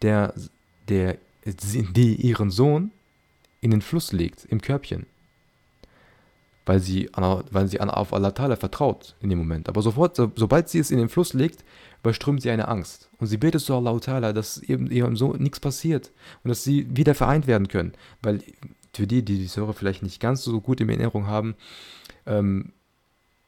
der, 0.00 0.32
der, 0.88 1.18
die 1.44 2.14
ihren 2.14 2.50
Sohn 2.50 2.92
in 3.60 3.70
den 3.70 3.82
Fluss 3.82 4.12
legt, 4.12 4.46
im 4.46 4.62
Körbchen. 4.62 5.06
Weil 6.64 6.78
sie, 6.78 7.10
weil 7.16 7.66
sie 7.66 7.80
auf 7.80 8.12
Allah 8.12 8.28
Ta'ala 8.28 8.56
vertraut 8.56 9.16
in 9.20 9.30
dem 9.30 9.38
Moment. 9.38 9.68
Aber 9.68 9.82
sofort, 9.82 10.14
so, 10.14 10.30
sobald 10.36 10.68
sie 10.68 10.78
es 10.78 10.92
in 10.92 10.98
den 10.98 11.08
Fluss 11.08 11.32
legt, 11.32 11.64
überströmt 12.02 12.42
sie 12.42 12.50
eine 12.50 12.68
Angst. 12.68 13.10
Und 13.18 13.26
sie 13.26 13.36
betet 13.36 13.62
zu 13.62 13.74
Allah 13.74 13.92
Ta'ala, 13.92 14.32
dass 14.32 14.58
ihrem, 14.62 14.90
ihrem 14.90 15.16
Sohn 15.16 15.42
nichts 15.42 15.58
passiert 15.58 16.12
und 16.44 16.50
dass 16.50 16.62
sie 16.62 16.86
wieder 16.96 17.14
vereint 17.14 17.46
werden 17.46 17.66
können. 17.68 17.92
Weil 18.22 18.42
für 18.94 19.06
die, 19.06 19.24
die 19.24 19.38
die 19.38 19.46
Säure 19.46 19.74
vielleicht 19.74 20.02
nicht 20.02 20.20
ganz 20.20 20.44
so 20.44 20.60
gut 20.60 20.80
in 20.80 20.88
Erinnerung 20.88 21.26
haben, 21.26 21.54
ähm, 22.26 22.72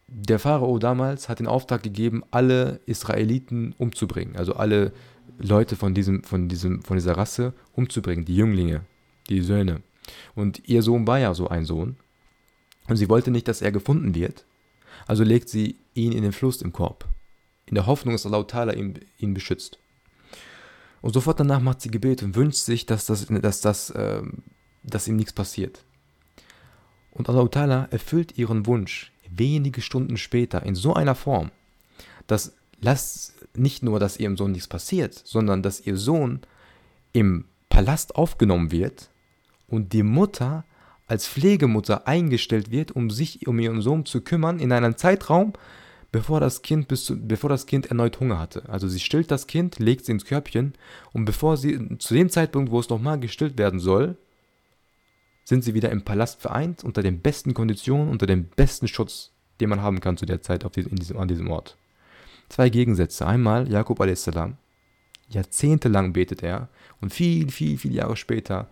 der 0.06 0.38
Pharao 0.38 0.78
damals 0.78 1.28
hat 1.28 1.38
den 1.38 1.46
Auftrag 1.46 1.82
gegeben, 1.82 2.22
alle 2.30 2.80
Israeliten 2.86 3.74
umzubringen, 3.78 4.36
also 4.36 4.54
alle 4.54 4.92
Leute 5.38 5.76
von, 5.76 5.94
diesem, 5.94 6.22
von, 6.22 6.48
diesem, 6.48 6.82
von 6.82 6.96
dieser 6.96 7.16
Rasse 7.16 7.52
umzubringen, 7.72 8.24
die 8.24 8.36
Jünglinge, 8.36 8.82
die 9.28 9.40
Söhne. 9.40 9.82
Und 10.34 10.68
ihr 10.68 10.82
Sohn 10.82 11.06
war 11.06 11.18
ja 11.18 11.34
so 11.34 11.48
ein 11.48 11.64
Sohn. 11.64 11.96
Und 12.88 12.96
sie 12.96 13.08
wollte 13.08 13.30
nicht, 13.30 13.48
dass 13.48 13.62
er 13.62 13.72
gefunden 13.72 14.14
wird. 14.14 14.44
Also 15.06 15.24
legt 15.24 15.48
sie 15.48 15.76
ihn 15.94 16.12
in 16.12 16.22
den 16.22 16.32
Fluss 16.32 16.62
im 16.62 16.72
Korb. 16.72 17.08
In 17.66 17.74
der 17.74 17.86
Hoffnung, 17.86 18.14
dass 18.14 18.26
Allah 18.26 18.40
Ta'ala 18.40 18.74
ihn, 18.74 19.00
ihn 19.18 19.34
beschützt. 19.34 19.78
Und 21.00 21.12
sofort 21.12 21.40
danach 21.40 21.60
macht 21.60 21.80
sie 21.80 21.90
Gebet 21.90 22.22
und 22.22 22.36
wünscht 22.36 22.58
sich, 22.58 22.86
dass, 22.86 23.06
das, 23.06 23.26
dass, 23.26 23.60
das, 23.60 23.90
äh, 23.90 24.22
dass 24.82 25.08
ihm 25.08 25.16
nichts 25.16 25.32
passiert. 25.32 25.84
Und 27.10 27.28
Allah 27.28 27.42
Ta'ala 27.42 27.90
erfüllt 27.90 28.38
ihren 28.38 28.66
Wunsch 28.66 29.12
wenige 29.30 29.80
Stunden 29.80 30.16
später 30.16 30.62
in 30.62 30.74
so 30.74 30.94
einer 30.94 31.14
Form, 31.14 31.50
dass 32.26 32.52
lasst 32.80 33.34
nicht 33.56 33.82
nur, 33.82 33.98
dass 33.98 34.18
ihrem 34.18 34.36
Sohn 34.36 34.52
nichts 34.52 34.68
passiert, 34.68 35.14
sondern 35.14 35.62
dass 35.62 35.80
ihr 35.80 35.96
Sohn 35.96 36.40
im 37.12 37.46
Palast 37.68 38.16
aufgenommen 38.16 38.70
wird 38.70 39.10
und 39.68 39.92
die 39.92 40.02
Mutter 40.02 40.64
als 41.06 41.28
Pflegemutter 41.28 42.06
eingestellt 42.06 42.70
wird, 42.70 42.92
um 42.92 43.10
sich 43.10 43.46
um 43.46 43.58
ihren 43.58 43.82
Sohn 43.82 44.06
zu 44.06 44.20
kümmern 44.20 44.58
in 44.58 44.72
einem 44.72 44.96
Zeitraum, 44.96 45.52
bevor 46.12 46.40
das 46.40 46.62
Kind 46.62 46.88
bis 46.88 47.04
zu, 47.04 47.16
bevor 47.20 47.50
das 47.50 47.66
Kind 47.66 47.86
erneut 47.86 48.20
Hunger 48.20 48.38
hatte. 48.38 48.68
Also 48.68 48.88
sie 48.88 49.00
stillt 49.00 49.30
das 49.30 49.46
Kind, 49.46 49.78
legt 49.78 50.02
es 50.02 50.08
ins 50.08 50.24
Körbchen 50.24 50.74
und 51.12 51.24
bevor 51.24 51.56
sie 51.56 51.98
zu 51.98 52.14
dem 52.14 52.30
Zeitpunkt, 52.30 52.70
wo 52.70 52.80
es 52.80 52.88
nochmal 52.88 53.18
gestillt 53.18 53.58
werden 53.58 53.80
soll, 53.80 54.16
sind 55.44 55.62
sie 55.62 55.74
wieder 55.74 55.90
im 55.90 56.02
Palast 56.02 56.40
vereint, 56.40 56.84
unter 56.84 57.02
den 57.02 57.20
besten 57.20 57.52
Konditionen, 57.52 58.08
unter 58.08 58.26
dem 58.26 58.44
besten 58.44 58.88
Schutz, 58.88 59.32
den 59.60 59.68
man 59.68 59.82
haben 59.82 60.00
kann 60.00 60.16
zu 60.16 60.24
der 60.24 60.40
Zeit 60.40 60.64
auf 60.64 60.72
diesem, 60.72 60.96
diesem, 60.96 61.18
an 61.18 61.28
diesem 61.28 61.50
Ort. 61.50 61.76
Zwei 62.48 62.70
Gegensätze. 62.70 63.26
Einmal 63.26 63.68
Jakob 63.70 64.00
a.s. 64.00 64.30
Jahrzehntelang 65.28 66.12
betet 66.12 66.42
er 66.42 66.68
und 67.00 67.12
viel, 67.12 67.50
viel, 67.50 67.76
viel 67.76 67.94
Jahre 67.94 68.16
später 68.16 68.68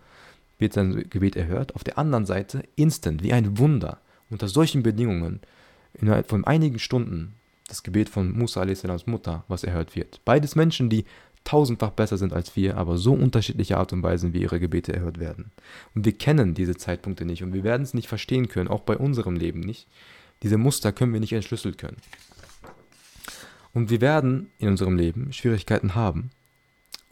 wird 0.59 0.73
sein 0.73 1.05
Gebet 1.09 1.35
erhört. 1.35 1.75
Auf 1.75 1.83
der 1.83 1.97
anderen 1.97 2.25
Seite 2.25 2.63
instant, 2.75 3.23
wie 3.23 3.33
ein 3.33 3.57
Wunder, 3.57 3.99
unter 4.29 4.47
solchen 4.47 4.83
Bedingungen, 4.83 5.41
innerhalb 5.93 6.29
von 6.29 6.45
einigen 6.45 6.79
Stunden, 6.79 7.35
das 7.67 7.83
Gebet 7.83 8.09
von 8.09 8.31
Musa 8.31 8.61
a.s. 8.61 9.07
Mutter, 9.07 9.43
was 9.47 9.63
erhört 9.63 9.95
wird. 9.95 10.21
Beides 10.25 10.55
Menschen, 10.55 10.89
die 10.89 11.05
tausendfach 11.43 11.91
besser 11.91 12.17
sind 12.17 12.33
als 12.33 12.55
wir, 12.55 12.77
aber 12.77 12.97
so 12.97 13.13
unterschiedliche 13.13 13.77
Art 13.77 13.93
und 13.93 14.03
Weisen, 14.03 14.33
wie 14.33 14.41
ihre 14.41 14.59
Gebete 14.59 14.93
erhört 14.93 15.19
werden. 15.19 15.51
Und 15.93 16.05
wir 16.05 16.13
kennen 16.13 16.53
diese 16.53 16.75
Zeitpunkte 16.75 17.25
nicht 17.25 17.43
und 17.43 17.53
wir 17.53 17.63
werden 17.63 17.83
es 17.83 17.93
nicht 17.93 18.07
verstehen 18.07 18.47
können, 18.47 18.69
auch 18.69 18.81
bei 18.81 18.97
unserem 18.97 19.35
Leben 19.35 19.59
nicht. 19.59 19.87
Diese 20.41 20.57
Muster 20.57 20.91
können 20.91 21.13
wir 21.13 21.19
nicht 21.19 21.33
entschlüsseln 21.33 21.77
können. 21.77 21.97
Und 23.73 23.89
wir 23.89 24.01
werden 24.01 24.51
in 24.59 24.69
unserem 24.69 24.95
Leben 24.95 25.33
Schwierigkeiten 25.33 25.95
haben. 25.95 26.29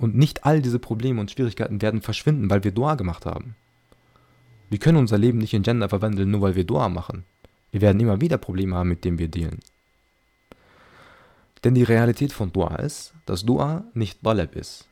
Und 0.01 0.15
nicht 0.15 0.45
all 0.45 0.63
diese 0.63 0.79
Probleme 0.79 1.21
und 1.21 1.29
Schwierigkeiten 1.29 1.79
werden 1.79 2.01
verschwinden, 2.01 2.49
weil 2.49 2.63
wir 2.63 2.71
Dua 2.71 2.95
gemacht 2.95 3.27
haben. 3.27 3.55
Wir 4.67 4.79
können 4.79 4.97
unser 4.97 5.19
Leben 5.19 5.37
nicht 5.37 5.53
in 5.53 5.61
Gender 5.61 5.89
verwandeln, 5.89 6.31
nur 6.31 6.41
weil 6.41 6.55
wir 6.55 6.63
Dua 6.63 6.89
machen. 6.89 7.23
Wir 7.69 7.81
werden 7.81 7.99
immer 7.99 8.19
wieder 8.19 8.39
Probleme 8.39 8.75
haben, 8.75 8.89
mit 8.89 9.05
denen 9.05 9.19
wir 9.19 9.27
dealen. 9.27 9.59
Denn 11.63 11.75
die 11.75 11.83
Realität 11.83 12.33
von 12.33 12.51
Dua 12.51 12.77
ist, 12.77 13.13
dass 13.27 13.45
Dua 13.45 13.83
nicht 13.93 14.23
Taleb 14.23 14.55
ist. 14.55 14.87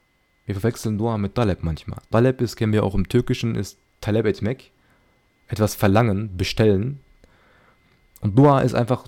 Wir 0.45 0.53
verwechseln 0.53 0.99
Dua 0.99 1.17
mit 1.17 1.33
Taleb 1.33 1.63
manchmal. 1.63 2.01
Taleb 2.11 2.39
ist, 2.39 2.55
kennen 2.55 2.73
wir 2.73 2.83
auch 2.83 2.93
im 2.93 3.09
Türkischen, 3.09 3.55
ist 3.55 3.79
Taleb 4.01 4.27
etmek. 4.27 4.71
Etwas 5.47 5.73
verlangen, 5.73 6.37
bestellen. 6.37 6.99
Und 8.21 8.37
Dua 8.37 8.61
ist 8.61 8.75
einfach 8.75 9.07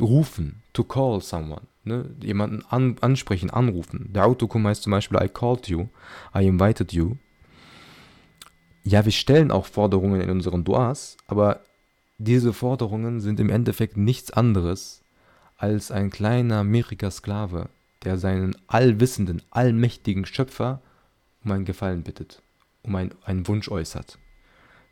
rufen, 0.00 0.60
to 0.72 0.82
call 0.82 1.20
someone. 1.20 1.69
Ne? 1.82 2.14
Jemanden 2.22 2.62
an, 2.68 2.96
ansprechen, 3.00 3.50
anrufen. 3.50 4.12
Der 4.12 4.26
Autokum 4.26 4.66
heißt 4.66 4.82
zum 4.82 4.90
Beispiel 4.90 5.18
I 5.22 5.28
called 5.28 5.68
you, 5.68 5.88
I 6.34 6.46
invited 6.46 6.92
you. 6.92 7.16
Ja, 8.82 9.04
wir 9.04 9.12
stellen 9.12 9.50
auch 9.50 9.66
Forderungen 9.66 10.20
in 10.20 10.30
unseren 10.30 10.64
Duas, 10.64 11.16
aber 11.26 11.60
diese 12.18 12.52
Forderungen 12.52 13.20
sind 13.20 13.40
im 13.40 13.50
Endeffekt 13.50 13.96
nichts 13.96 14.30
anderes 14.30 15.02
als 15.56 15.90
ein 15.90 16.10
kleiner 16.10 16.64
mieriger 16.64 17.10
Sklave, 17.10 17.68
der 18.04 18.18
seinen 18.18 18.56
allwissenden, 18.66 19.42
allmächtigen 19.50 20.24
Schöpfer 20.26 20.82
um 21.44 21.52
einen 21.52 21.64
Gefallen 21.64 22.02
bittet, 22.02 22.42
um 22.82 22.94
ein, 22.96 23.14
einen 23.24 23.46
Wunsch 23.48 23.70
äußert. 23.70 24.18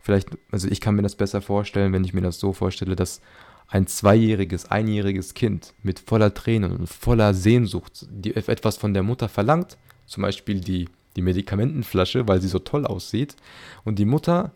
Vielleicht, 0.00 0.30
also 0.50 0.68
ich 0.68 0.80
kann 0.80 0.94
mir 0.94 1.02
das 1.02 1.16
besser 1.16 1.42
vorstellen, 1.42 1.92
wenn 1.92 2.04
ich 2.04 2.14
mir 2.14 2.20
das 2.20 2.38
so 2.38 2.52
vorstelle, 2.52 2.96
dass 2.96 3.20
ein 3.68 3.86
zweijähriges, 3.86 4.70
einjähriges 4.70 5.34
Kind 5.34 5.74
mit 5.82 6.00
voller 6.00 6.32
Tränen 6.32 6.72
und 6.72 6.86
voller 6.88 7.34
Sehnsucht, 7.34 8.06
die 8.10 8.34
etwas 8.34 8.78
von 8.78 8.94
der 8.94 9.02
Mutter 9.02 9.28
verlangt, 9.28 9.76
zum 10.06 10.22
Beispiel 10.22 10.60
die, 10.60 10.88
die 11.16 11.22
Medikamentenflasche, 11.22 12.26
weil 12.26 12.40
sie 12.40 12.48
so 12.48 12.58
toll 12.58 12.86
aussieht, 12.86 13.36
und 13.84 13.98
die 13.98 14.06
Mutter 14.06 14.52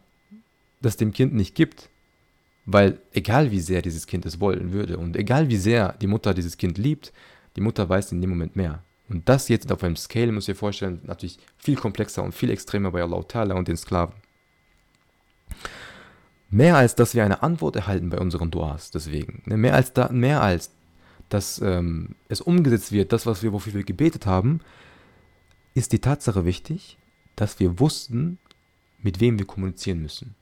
das 0.81 0.97
dem 0.97 1.13
Kind 1.13 1.35
nicht 1.35 1.55
gibt, 1.55 1.91
weil 2.65 2.99
egal 3.13 3.51
wie 3.51 3.61
sehr 3.61 3.83
dieses 3.83 4.07
Kind 4.07 4.25
es 4.25 4.41
wollen 4.41 4.73
würde 4.73 4.99
und 4.99 5.17
egal 5.17 5.49
wie 5.49 5.57
sehr 5.57 5.95
die 6.01 6.07
Mutter 6.07 6.33
dieses 6.33 6.57
Kind 6.57 6.79
liebt, 6.79 7.13
die 7.57 7.61
Mutter 7.61 7.89
weiß 7.89 8.13
in 8.13 8.21
dem 8.21 8.31
Moment 8.31 8.57
mehr. 8.57 8.83
Und 9.09 9.29
das 9.29 9.49
jetzt 9.49 9.71
auf 9.71 9.85
einem 9.85 9.97
Scale, 9.97 10.33
muss 10.33 10.49
ich 10.49 10.57
vorstellen, 10.57 11.01
natürlich 11.05 11.39
viel 11.59 11.77
komplexer 11.77 12.23
und 12.23 12.33
viel 12.33 12.51
extremer 12.51 12.93
bei 12.93 13.03
Allah 13.03 13.55
und 13.55 13.69
den 13.69 13.77
Sklaven. 13.77 14.15
Mehr 16.53 16.77
als, 16.77 16.95
dass 16.95 17.15
wir 17.15 17.25
eine 17.25 17.43
Antwort 17.43 17.75
erhalten 17.75 18.11
bei 18.11 18.19
unseren 18.19 18.53
Duas, 18.53 18.93
deswegen. 18.93 19.43
Ne, 19.47 19.57
mehr 19.57 19.75
als, 19.75 19.93
da, 19.93 20.09
mehr 20.13 20.41
als 20.43 20.71
dass 21.29 21.61
ähm, 21.61 22.15
es 22.29 22.41
umgesetzt 22.41 22.93
wird, 22.93 23.13
das, 23.13 23.27
was 23.27 23.43
wir, 23.43 23.53
wofür 23.53 23.75
wir 23.75 23.85
gebetet 23.85 24.27
haben, 24.27 24.61
ist 25.75 25.93
die 25.93 25.99
Tatsache 25.99 26.45
wichtig, 26.45 26.99
dass 27.35 27.59
wir 27.59 27.81
wussten, 27.81 28.39
mit 29.03 29.19
wem 29.19 29.39
wir 29.39 29.47
kommunizieren 29.47 30.03
müssen 30.03 30.37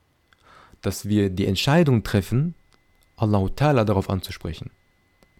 dass 0.81 1.05
wir 1.05 1.29
die 1.29 1.45
Entscheidung 1.45 2.03
treffen, 2.03 2.55
Allah 3.15 3.45
Ta'ala 3.45 3.85
darauf 3.85 4.09
anzusprechen. 4.09 4.71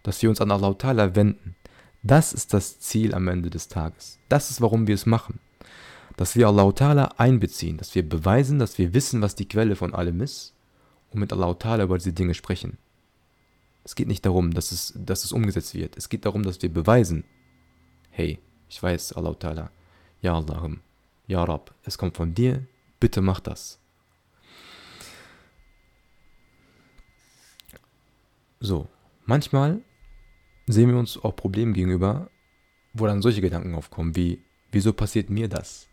Dass 0.03 0.21
wir 0.21 0.29
uns 0.29 0.41
an 0.41 0.51
Allah 0.51 0.69
Ta'ala 0.69 1.15
wenden. 1.15 1.55
Das 2.03 2.33
ist 2.33 2.53
das 2.53 2.79
Ziel 2.79 3.13
am 3.13 3.27
Ende 3.27 3.49
des 3.49 3.67
Tages. 3.67 4.19
Das 4.29 4.49
ist, 4.49 4.61
warum 4.61 4.87
wir 4.87 4.95
es 4.95 5.05
machen. 5.05 5.39
Dass 6.17 6.35
wir 6.35 6.47
Allah 6.47 6.69
Ta'ala 6.69 7.13
einbeziehen, 7.17 7.77
dass 7.77 7.95
wir 7.95 8.07
beweisen, 8.07 8.59
dass 8.59 8.77
wir 8.77 8.93
wissen, 8.93 9.21
was 9.21 9.35
die 9.35 9.47
Quelle 9.47 9.75
von 9.75 9.93
allem 9.93 10.21
ist 10.21 10.53
und 11.11 11.19
mit 11.19 11.33
Allah 11.33 11.51
Ta'ala 11.51 11.83
über 11.83 11.97
diese 11.97 12.13
Dinge 12.13 12.33
sprechen. 12.33 12.77
Es 13.83 13.95
geht 13.95 14.07
nicht 14.07 14.25
darum, 14.25 14.53
dass 14.53 14.71
es, 14.71 14.93
dass 14.95 15.23
es 15.23 15.31
umgesetzt 15.31 15.73
wird. 15.73 15.97
Es 15.97 16.09
geht 16.09 16.25
darum, 16.25 16.43
dass 16.43 16.61
wir 16.61 16.71
beweisen, 16.71 17.23
hey, 18.11 18.39
ich 18.69 18.81
weiß, 18.81 19.13
Allah 19.13 19.31
Ta'ala, 19.31 19.71
Ja 20.21 20.35
Allah, 20.35 20.69
Ja 21.27 21.43
Rab, 21.43 21.73
es 21.83 21.97
kommt 21.97 22.15
von 22.15 22.33
dir, 22.33 22.65
bitte 22.99 23.21
mach 23.21 23.39
das. 23.39 23.79
So, 28.59 28.87
manchmal 29.25 29.81
sehen 30.67 30.89
wir 30.89 30.97
uns 30.97 31.17
auch 31.17 31.35
Problemen 31.35 31.73
gegenüber, 31.73 32.29
wo 32.93 33.07
dann 33.07 33.21
solche 33.21 33.41
Gedanken 33.41 33.73
aufkommen 33.73 34.15
wie, 34.15 34.43
wieso 34.71 34.93
passiert 34.93 35.29
mir 35.29 35.49
das? 35.49 35.87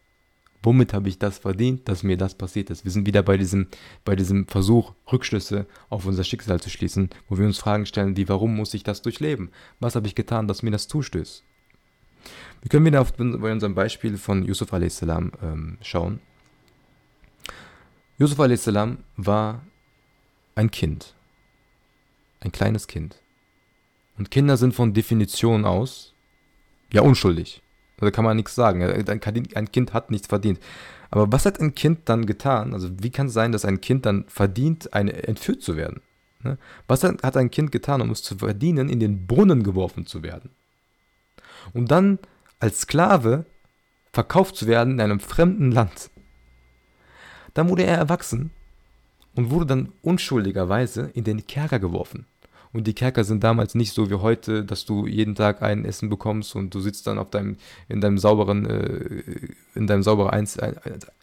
Womit 0.63 0.93
habe 0.93 1.09
ich 1.09 1.19
das 1.19 1.39
verdient, 1.39 1.89
dass 1.89 2.03
mir 2.03 2.17
das 2.17 2.35
passiert 2.35 2.71
ist? 2.71 2.85
Wir 2.85 2.91
sind 2.91 3.07
wieder 3.07 3.23
bei 3.23 3.37
diesem, 3.37 3.69
bei 4.05 4.17
diesem 4.17 4.47
Versuch, 4.47 4.93
Rückschlüsse 5.11 5.67
auf 5.89 6.05
unser 6.05 6.25
Schicksal 6.25 6.61
zu 6.61 6.71
schließen, 6.71 7.11
wo 7.29 7.39
wir 7.39 7.47
uns 7.47 7.59
Fragen 7.59 7.87
stellen, 7.87 8.17
wie, 8.17 8.29
warum 8.29 8.57
muss 8.57 8.75
ich 8.75 8.83
das 8.83 9.03
durchleben? 9.03 9.51
Was 9.79 9.95
habe 9.95 10.07
ich 10.07 10.15
getan, 10.15 10.49
dass 10.49 10.63
mir 10.63 10.71
das 10.71 10.89
zustößt? 10.89 11.45
Wir 12.63 12.69
können 12.69 12.87
wieder 12.87 13.01
auf, 13.01 13.13
bei 13.15 13.53
unserem 13.53 13.75
Beispiel 13.75 14.19
von 14.19 14.45
Yusuf 14.45 14.73
a.s. 14.73 15.03
Ähm, 15.03 15.79
schauen. 15.83 16.21
Yusuf 18.19 18.41
a.s. 18.41 18.69
war 19.17 19.63
ein 20.57 20.71
Kind 20.73 21.15
ein 22.41 22.53
kleines 22.53 22.87
Kind. 22.87 23.21
Und 24.17 24.31
Kinder 24.31 24.57
sind 24.57 24.75
von 24.75 24.95
Definition 24.95 25.65
aus 25.65 26.15
ja 26.93 27.03
unschuldig. 27.03 27.63
Da 28.01 28.11
kann 28.11 28.25
man 28.25 28.37
nichts 28.37 28.55
sagen. 28.55 28.83
Ein 28.83 29.73
Kind 29.73 29.93
hat 29.93 30.11
nichts 30.11 30.29
verdient. 30.29 30.61
Aber 31.11 31.33
was 31.33 31.47
hat 31.47 31.61
ein 31.61 31.75
Kind 31.75 32.09
dann 32.09 32.27
getan? 32.27 32.75
Also 32.75 32.91
wie 33.01 33.11
kann 33.11 33.29
es 33.29 33.33
sein, 33.33 33.53
dass 33.53 33.65
ein 33.65 33.81
Kind 33.81 34.07
dann 34.07 34.25
verdient, 34.29 34.93
eine, 34.93 35.23
entführt 35.27 35.63
zu 35.63 35.77
werden? 35.77 36.03
Ne? 36.43 36.59
Was 36.87 37.03
hat 37.03 37.37
ein 37.37 37.51
Kind 37.51 37.73
getan, 37.73 38.01
um 38.01 38.11
es 38.11 38.23
zu 38.23 38.37
verdienen, 38.37 38.89
in 38.89 39.01
den 39.01 39.27
Brunnen 39.27 39.63
geworfen 39.63 40.07
zu 40.07 40.23
werden? 40.23 40.51
und 41.73 41.91
dann 41.91 42.19
als 42.61 42.81
Sklave 42.81 43.47
verkauft 44.13 44.57
zu 44.57 44.67
werden 44.67 44.95
in 44.95 45.01
einem 45.01 45.21
fremden 45.21 45.71
Land. 45.71 46.11
Dann 47.55 47.69
wurde 47.69 47.85
er 47.85 47.97
erwachsen 47.97 48.51
und 49.35 49.51
wurde 49.51 49.67
dann 49.67 49.93
unschuldigerweise 50.03 51.11
in 51.15 51.25
den 51.25 51.47
Kerker 51.47 51.79
geworfen. 51.79 52.27
Und 52.73 52.87
die 52.87 52.95
Kerker 52.95 53.25
sind 53.25 53.43
damals 53.45 53.75
nicht 53.75 53.93
so 53.93 54.11
wie 54.11 54.15
heute, 54.15 54.65
dass 54.65 54.85
du 54.85 55.07
jeden 55.07 55.35
Tag 55.35 55.63
ein 55.63 55.85
Essen 55.85 56.09
bekommst 56.09 56.55
und 56.55 56.75
du 56.75 56.81
sitzt 56.81 57.07
dann 57.07 57.19
auf 57.19 57.31
deinem, 57.31 57.57
in 57.89 58.01
deinem 58.01 58.19
sauberen, 58.19 58.67
äh, 58.67 59.55
in 59.75 59.87
deinem 59.87 60.03
sauberen 60.03 60.31
Einz 60.31 60.59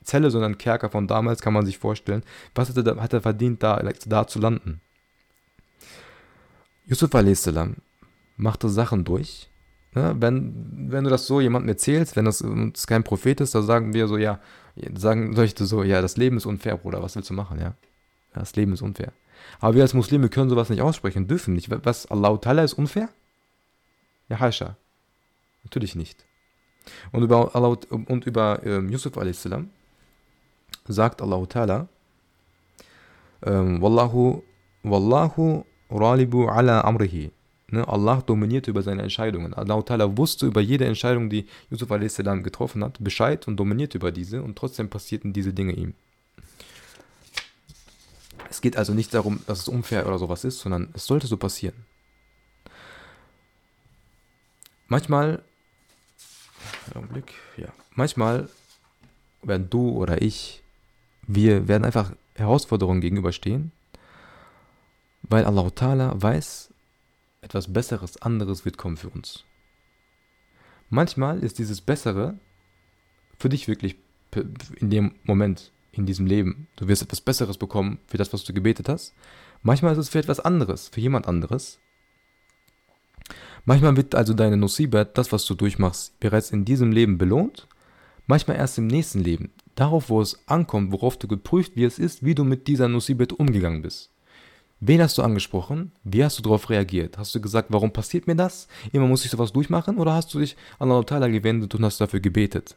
Zelle, 0.04 0.32
sondern 0.32 0.58
Kerker 0.58 0.90
von 0.90 1.08
damals 1.08 1.42
kann 1.42 1.54
man 1.54 1.66
sich 1.66 1.78
vorstellen. 1.78 2.24
Was 2.56 2.70
hat 2.70 2.86
er, 2.86 3.02
hat 3.02 3.14
er 3.14 3.22
verdient, 3.22 3.62
da, 3.62 3.82
da 4.08 4.28
zu 4.28 4.40
landen? 4.40 4.82
Yusuf 6.88 7.14
a.s. 7.16 7.50
machte 8.38 8.70
Sachen 8.70 9.04
durch. 9.04 9.50
Ja, 9.96 10.14
wenn, 10.20 10.92
wenn 10.92 11.06
du 11.06 11.10
das 11.10 11.26
so 11.26 11.40
jemandem 11.40 11.70
erzählst, 11.70 12.16
wenn 12.16 12.26
das, 12.26 12.44
das 12.74 12.86
kein 12.86 13.04
Prophet 13.04 13.40
ist, 13.40 13.56
dann 13.56 13.64
sagen 13.64 13.94
wir 13.94 14.08
so, 14.08 14.18
ja, 14.18 14.40
sagen 14.94 15.34
Leute 15.34 15.66
so, 15.66 15.84
ja, 15.84 16.02
das 16.02 16.18
Leben 16.18 16.38
ist 16.38 16.46
unfair, 16.46 16.76
Bruder, 16.78 17.02
was 17.02 17.16
willst 17.16 17.30
du 17.30 17.34
machen, 17.34 17.60
ja? 17.60 17.76
Das 18.34 18.56
Leben 18.58 18.74
ist 18.74 18.82
unfair. 18.82 19.14
Aber 19.60 19.76
wir 19.76 19.82
als 19.84 19.94
Muslime 19.94 20.30
können 20.30 20.50
sowas 20.50 20.70
nicht 20.70 20.82
aussprechen, 20.82 21.28
dürfen 21.28 21.54
nicht. 21.54 21.70
Was 21.86 22.06
Allah 22.08 22.30
Ta'ala 22.30 22.64
ist 22.64 22.74
unfair? 22.74 23.10
Ja, 24.30 24.40
Hascha. 24.40 24.76
Natürlich 25.64 25.96
nicht. 25.96 26.26
Und 27.12 27.24
über, 27.24 27.56
und 27.56 28.26
über 28.26 28.62
ähm, 28.64 28.90
Yusuf 28.90 29.18
a.s. 29.18 29.50
sagt 30.88 31.22
Allah 31.22 31.38
Ta'ala, 31.38 31.88
ähm, 33.44 33.82
Wallahu, 33.82 34.44
Wallahu 34.84 35.66
ralibu 35.90 36.48
ala 36.48 36.82
amrihi. 36.82 37.32
Ne, 37.72 37.88
Allah 37.88 38.22
dominiert 38.22 38.68
über 38.68 38.84
seine 38.84 39.02
Entscheidungen. 39.02 39.54
Allah 39.56 39.80
Ta'ala 39.80 40.16
wusste 40.16 40.46
über 40.46 40.62
jede 40.62 40.86
Entscheidung, 40.86 41.30
die 41.30 41.48
Yusuf 41.72 41.92
a.s. 41.92 42.18
getroffen 42.18 42.84
hat, 42.84 43.04
Bescheid 43.04 43.48
und 43.48 43.58
dominiert 43.58 43.96
über 43.96 44.12
diese 44.12 44.44
und 44.44 44.56
trotzdem 44.56 44.90
passierten 44.90 45.34
diese 45.34 45.54
Dinge 45.54 45.74
ihm. 45.74 45.96
Es 48.50 48.62
geht 48.62 48.78
also 48.78 48.94
nicht 48.94 49.14
darum, 49.14 49.42
dass 49.48 49.60
es 49.60 49.68
unfair 49.68 50.08
oder 50.08 50.20
sowas 50.20 50.44
ist, 50.44 50.60
sondern 50.60 50.90
es 50.94 51.06
sollte 51.06 51.28
so 51.28 51.38
passieren. 51.38 51.86
Manchmal, 54.88 55.42
Augenblick, 56.94 57.34
ja, 57.58 57.70
manchmal 57.92 58.50
werden 59.42 59.70
du 59.70 59.90
oder 59.90 60.22
ich, 60.22 60.64
wir 61.28 61.68
werden 61.68 61.86
einfach 61.86 62.12
Herausforderungen 62.36 63.02
gegenüberstehen, 63.02 63.72
weil 65.24 65.46
Allah 65.46 65.68
Ta'ala 65.70 66.22
weiß, 66.22 66.74
etwas 67.42 67.72
Besseres, 67.72 68.22
anderes 68.22 68.66
wird 68.66 68.78
kommen 68.78 68.98
für 68.98 69.10
uns. 69.10 69.44
Manchmal 70.90 71.44
ist 71.44 71.58
dieses 71.58 71.82
Bessere 71.82 72.40
für 73.40 73.50
dich 73.50 73.68
wirklich 73.68 73.96
in 74.78 74.90
dem 74.90 75.16
Moment 75.24 75.72
in 75.98 76.06
diesem 76.06 76.26
Leben. 76.26 76.68
Du 76.76 76.88
wirst 76.88 77.02
etwas 77.02 77.22
Besseres 77.22 77.58
bekommen 77.58 78.00
für 78.08 78.18
das, 78.18 78.34
was 78.34 78.44
du 78.44 78.54
gebetet 78.54 78.90
hast. 78.90 79.14
Manchmal 79.62 79.94
ist 79.94 79.98
es 80.00 80.10
für 80.10 80.20
etwas 80.20 80.40
anderes, 80.40 80.90
für 80.90 81.02
jemand 81.02 81.28
anderes. 81.28 81.80
Manchmal 83.66 83.98
wird 83.98 84.14
also 84.14 84.34
deine 84.34 84.58
Nosibat, 84.58 85.18
das, 85.18 85.32
was 85.32 85.46
du 85.46 85.56
durchmachst, 85.56 86.20
bereits 86.20 86.52
in 86.52 86.66
diesem 86.66 86.92
Leben 86.92 87.18
belohnt. 87.18 87.68
Manchmal 88.28 88.58
erst 88.58 88.78
im 88.78 88.88
nächsten 88.88 89.20
Leben. 89.20 89.52
Darauf, 89.76 90.10
wo 90.10 90.22
es 90.22 90.48
ankommt, 90.48 90.92
worauf 90.92 91.18
du 91.18 91.28
geprüft, 91.28 91.76
wie 91.76 91.84
es 91.84 92.00
ist, 92.00 92.24
wie 92.24 92.36
du 92.36 92.44
mit 92.44 92.68
dieser 92.68 92.88
Nosibat 92.88 93.34
umgegangen 93.34 93.82
bist. 93.82 94.12
Wen 94.80 95.02
hast 95.02 95.18
du 95.18 95.24
angesprochen? 95.24 95.94
Wie 96.04 96.24
hast 96.24 96.38
du 96.38 96.44
darauf 96.44 96.70
reagiert? 96.70 97.18
Hast 97.18 97.34
du 97.34 97.42
gesagt, 97.42 97.70
warum 97.72 97.92
passiert 97.92 98.28
mir 98.28 98.36
das? 98.36 98.68
Immer 98.92 99.08
muss 99.08 99.26
ich 99.26 99.32
sowas 99.32 99.52
durchmachen? 99.52 99.98
Oder 99.98 100.14
hast 100.14 100.34
du 100.34 100.40
dich 100.40 100.56
an 100.80 100.92
Allah 100.92 101.04
Ta'ala 101.04 101.30
gewendet 101.32 101.74
und 101.74 101.84
hast 101.84 102.00
dafür 102.00 102.20
gebetet? 102.20 102.76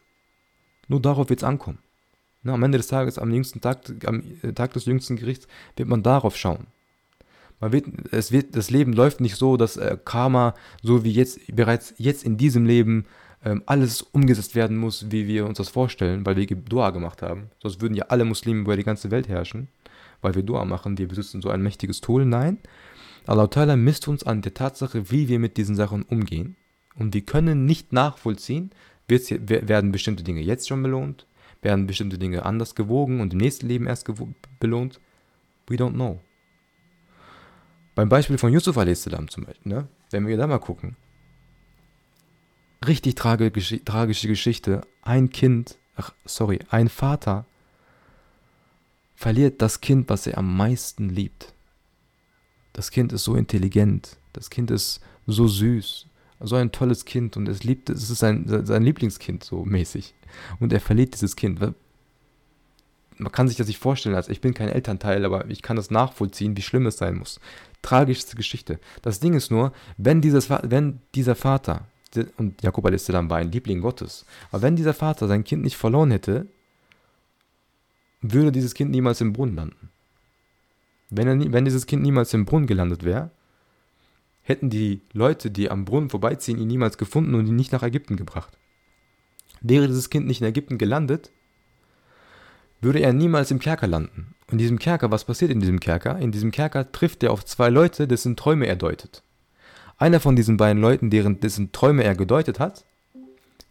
Nur 0.87 1.01
darauf 1.03 1.29
wird 1.29 1.41
es 1.41 1.45
ankommen. 1.45 1.79
Na, 2.43 2.55
am 2.55 2.63
Ende 2.63 2.79
des 2.79 2.87
Tages, 2.87 3.19
am 3.19 3.33
jüngsten 3.33 3.61
Tag, 3.61 3.79
am 4.07 4.23
äh, 4.43 4.53
Tag 4.53 4.73
des 4.73 4.87
jüngsten 4.87 5.17
Gerichts, 5.17 5.49
wird 5.77 5.89
man 5.89 6.03
darauf 6.03 6.37
schauen. 6.37 6.67
Man 7.61 7.73
wird, 7.73 7.87
es 8.13 8.31
wird, 8.31 8.55
das 8.55 8.71
Leben 8.71 8.93
läuft 8.93 9.21
nicht 9.21 9.37
so, 9.37 9.57
dass 9.57 9.77
äh, 9.77 9.97
Karma, 10.05 10.55
so 10.83 11.05
wie 11.05 11.11
jetzt, 11.11 11.41
bereits 11.55 11.95
jetzt 11.99 12.25
in 12.25 12.37
diesem 12.37 12.65
Leben, 12.65 13.07
ähm, 13.45 13.63
alles 13.67 14.03
umgesetzt 14.03 14.55
werden 14.55 14.77
muss, 14.77 15.11
wie 15.11 15.27
wir 15.27 15.47
uns 15.47 15.59
das 15.59 15.69
vorstellen, 15.69 16.27
weil 16.27 16.37
wir 16.37 16.47
Dua 16.47 16.91
gemacht 16.91 17.23
haben. 17.23 17.51
Sonst 17.63 17.81
würden 17.81 17.95
ja 17.95 18.07
alle 18.09 18.25
Muslime 18.25 18.61
über 18.61 18.77
die 18.77 18.85
ganze 18.85 19.11
Welt 19.11 19.29
herrschen, 19.29 19.69
weil 20.23 20.35
wir 20.35 20.43
Dua 20.43 20.65
machen, 20.65 20.99
wir 20.99 21.09
besitzen 21.09 21.43
so 21.43 21.49
ein 21.49 21.63
mächtiges 21.63 22.01
Tool. 22.01 22.25
Nein, 22.25 22.59
Allah 23.27 23.45
Ta'ala 23.45 23.77
misst 23.77 24.09
uns 24.09 24.25
an 24.25 24.43
der 24.43 24.55
Tatsache, 24.55 25.11
wie 25.11 25.29
wir 25.29 25.39
mit 25.39 25.57
diesen 25.57 25.77
Sachen 25.77 26.03
umgehen. 26.03 26.57
Und 26.97 27.15
wir 27.15 27.21
können 27.21 27.65
nicht 27.65 27.93
nachvollziehen, 27.93 28.71
werden 29.07 29.93
bestimmte 29.93 30.25
Dinge 30.25 30.41
jetzt 30.41 30.69
schon 30.69 30.83
belohnt, 30.83 31.27
werden 31.63 31.87
bestimmte 31.87 32.19
Dinge 32.19 32.45
anders 32.45 32.75
gewogen 32.75 33.21
und 33.21 33.33
im 33.33 33.39
nächsten 33.39 33.67
Leben 33.67 33.87
erst 33.87 34.09
belohnt? 34.61 35.01
We 35.67 35.77
don't 35.77 35.93
know. 35.93 36.21
Beim 37.95 38.09
Beispiel 38.09 38.39
von 38.39 38.53
Yusuf 38.53 38.79
a.s. 38.79 39.03
zum 39.03 39.45
Beispiel, 39.45 39.73
ne? 39.73 39.89
wenn 40.11 40.27
wir 40.27 40.37
da 40.37 40.47
mal 40.47 40.59
gucken, 40.59 40.97
richtig 42.87 43.17
tragische, 43.17 43.85
tragische 43.85 44.29
Geschichte, 44.29 44.83
ein 45.03 45.31
Kind, 45.31 45.79
ach 45.97 46.13
sorry, 46.25 46.61
ein 46.71 46.89
Vater 46.89 47.45
verliert 49.17 49.61
das 49.61 49.81
Kind, 49.81 50.09
was 50.09 50.27
er 50.29 50.39
am 50.39 50.57
meisten 50.57 51.09
liebt. 51.09 51.53
Das 52.73 52.93
Kind 52.93 53.13
ist 53.13 53.25
so 53.25 53.35
intelligent, 53.35 54.17
das 54.33 54.49
Kind 54.49 54.71
ist 54.71 55.01
so 55.27 55.49
süß, 55.49 56.07
so 56.41 56.57
ein 56.57 56.73
tolles 56.73 57.05
Kind 57.05 57.37
und 57.37 57.49
es 57.49 57.65
liebt, 57.65 57.91
es 57.91 58.11
ist 58.11 58.19
sein, 58.19 58.45
sein 58.47 58.83
Lieblingskind 58.83 59.43
so 59.43 59.65
mäßig. 59.65 60.15
Und 60.61 60.73
er 60.73 60.81
verliert 60.81 61.15
dieses 61.15 61.37
Kind. 61.37 61.61
Man 63.19 63.33
kann 63.33 63.49
sich 63.49 63.57
das 63.57 63.67
nicht 63.67 63.79
vorstellen, 63.79 64.15
als 64.15 64.29
ich 64.29 64.41
bin 64.41 64.55
kein 64.55 64.69
Elternteil, 64.69 65.25
aber 65.25 65.49
ich 65.51 65.63
kann 65.63 65.77
das 65.77 65.91
nachvollziehen, 65.91 66.57
wie 66.57 66.63
schlimm 66.63 66.87
es 66.87 66.99
sein 66.99 67.17
muss. 67.17 67.41
Tragischste 67.83 68.37
Geschichte. 68.37 68.79
Das 69.03 69.21
Ding 69.21 69.35
ist 69.35 69.51
nur, 69.51 69.73
wenn, 69.97 70.21
dieses, 70.21 70.51
wenn 70.51 71.01
dieser 71.15 71.35
Vater, 71.35 71.87
und 72.37 72.63
Jakob 72.63 72.87
a.s. 72.87 73.13
war 73.13 73.37
ein 73.37 73.53
Liebling 73.53 73.81
Gottes, 73.81 74.25
aber 74.51 74.63
wenn 74.63 74.77
dieser 74.77 74.95
Vater 74.95 75.29
sein 75.29 75.45
Kind 75.45 75.63
nicht 75.63 75.77
verloren 75.77 76.11
hätte, 76.11 76.47
würde 78.21 78.53
dieses 78.53 78.75
Kind 78.75 78.91
niemals 78.91 79.21
im 79.21 79.33
Brunnen 79.33 79.57
landen. 79.57 79.91
Wenn, 81.11 81.27
er, 81.27 81.53
wenn 81.53 81.65
dieses 81.65 81.87
Kind 81.87 82.03
niemals 82.03 82.35
im 82.35 82.45
Brunnen 82.45 82.67
gelandet 82.67 83.05
wäre, 83.05 83.31
hätten 84.49 84.71
die 84.71 85.03
Leute, 85.13 85.51
die 85.51 85.71
am 85.71 85.85
Brunnen 85.85 86.09
vorbeiziehen, 86.09 86.59
ihn 86.59 86.69
niemals 86.69 86.97
gefunden 86.97 87.35
und 87.35 87.47
ihn 87.47 87.55
nicht 87.55 87.71
nach 87.71 87.83
Ägypten 87.83 88.17
gebracht. 88.17 88.57
Wäre 89.61 89.87
dieses 89.87 90.09
Kind 90.09 90.27
nicht 90.27 90.41
in 90.41 90.47
Ägypten 90.47 90.79
gelandet, 90.79 91.31
würde 92.81 93.01
er 93.01 93.13
niemals 93.13 93.51
im 93.51 93.59
Kerker 93.59 93.87
landen. 93.87 94.35
Und 94.47 94.53
in 94.53 94.59
diesem 94.59 94.79
Kerker, 94.79 95.11
was 95.11 95.25
passiert 95.25 95.51
in 95.51 95.61
diesem 95.61 95.81
Kerker? 95.81 96.19
In 96.19 96.33
diesem 96.33 96.51
Kerker 96.51 96.91
trifft 96.91 97.23
er 97.23 97.33
auf 97.33 97.45
zwei 97.45 97.69
Leute, 97.69 98.09
dessen 98.09 98.37
Träume 98.37 98.67
er 98.67 98.77
deutet. 98.77 99.23
Einer 99.99 100.21
von 100.21 100.35
diesen 100.35 100.57
beiden 100.57 100.81
Leuten, 100.81 101.11
deren, 101.11 101.41
dessen 101.41 101.73
Träume 101.73 102.05
er 102.05 102.15
gedeutet 102.15 102.59
hat, 102.59 102.85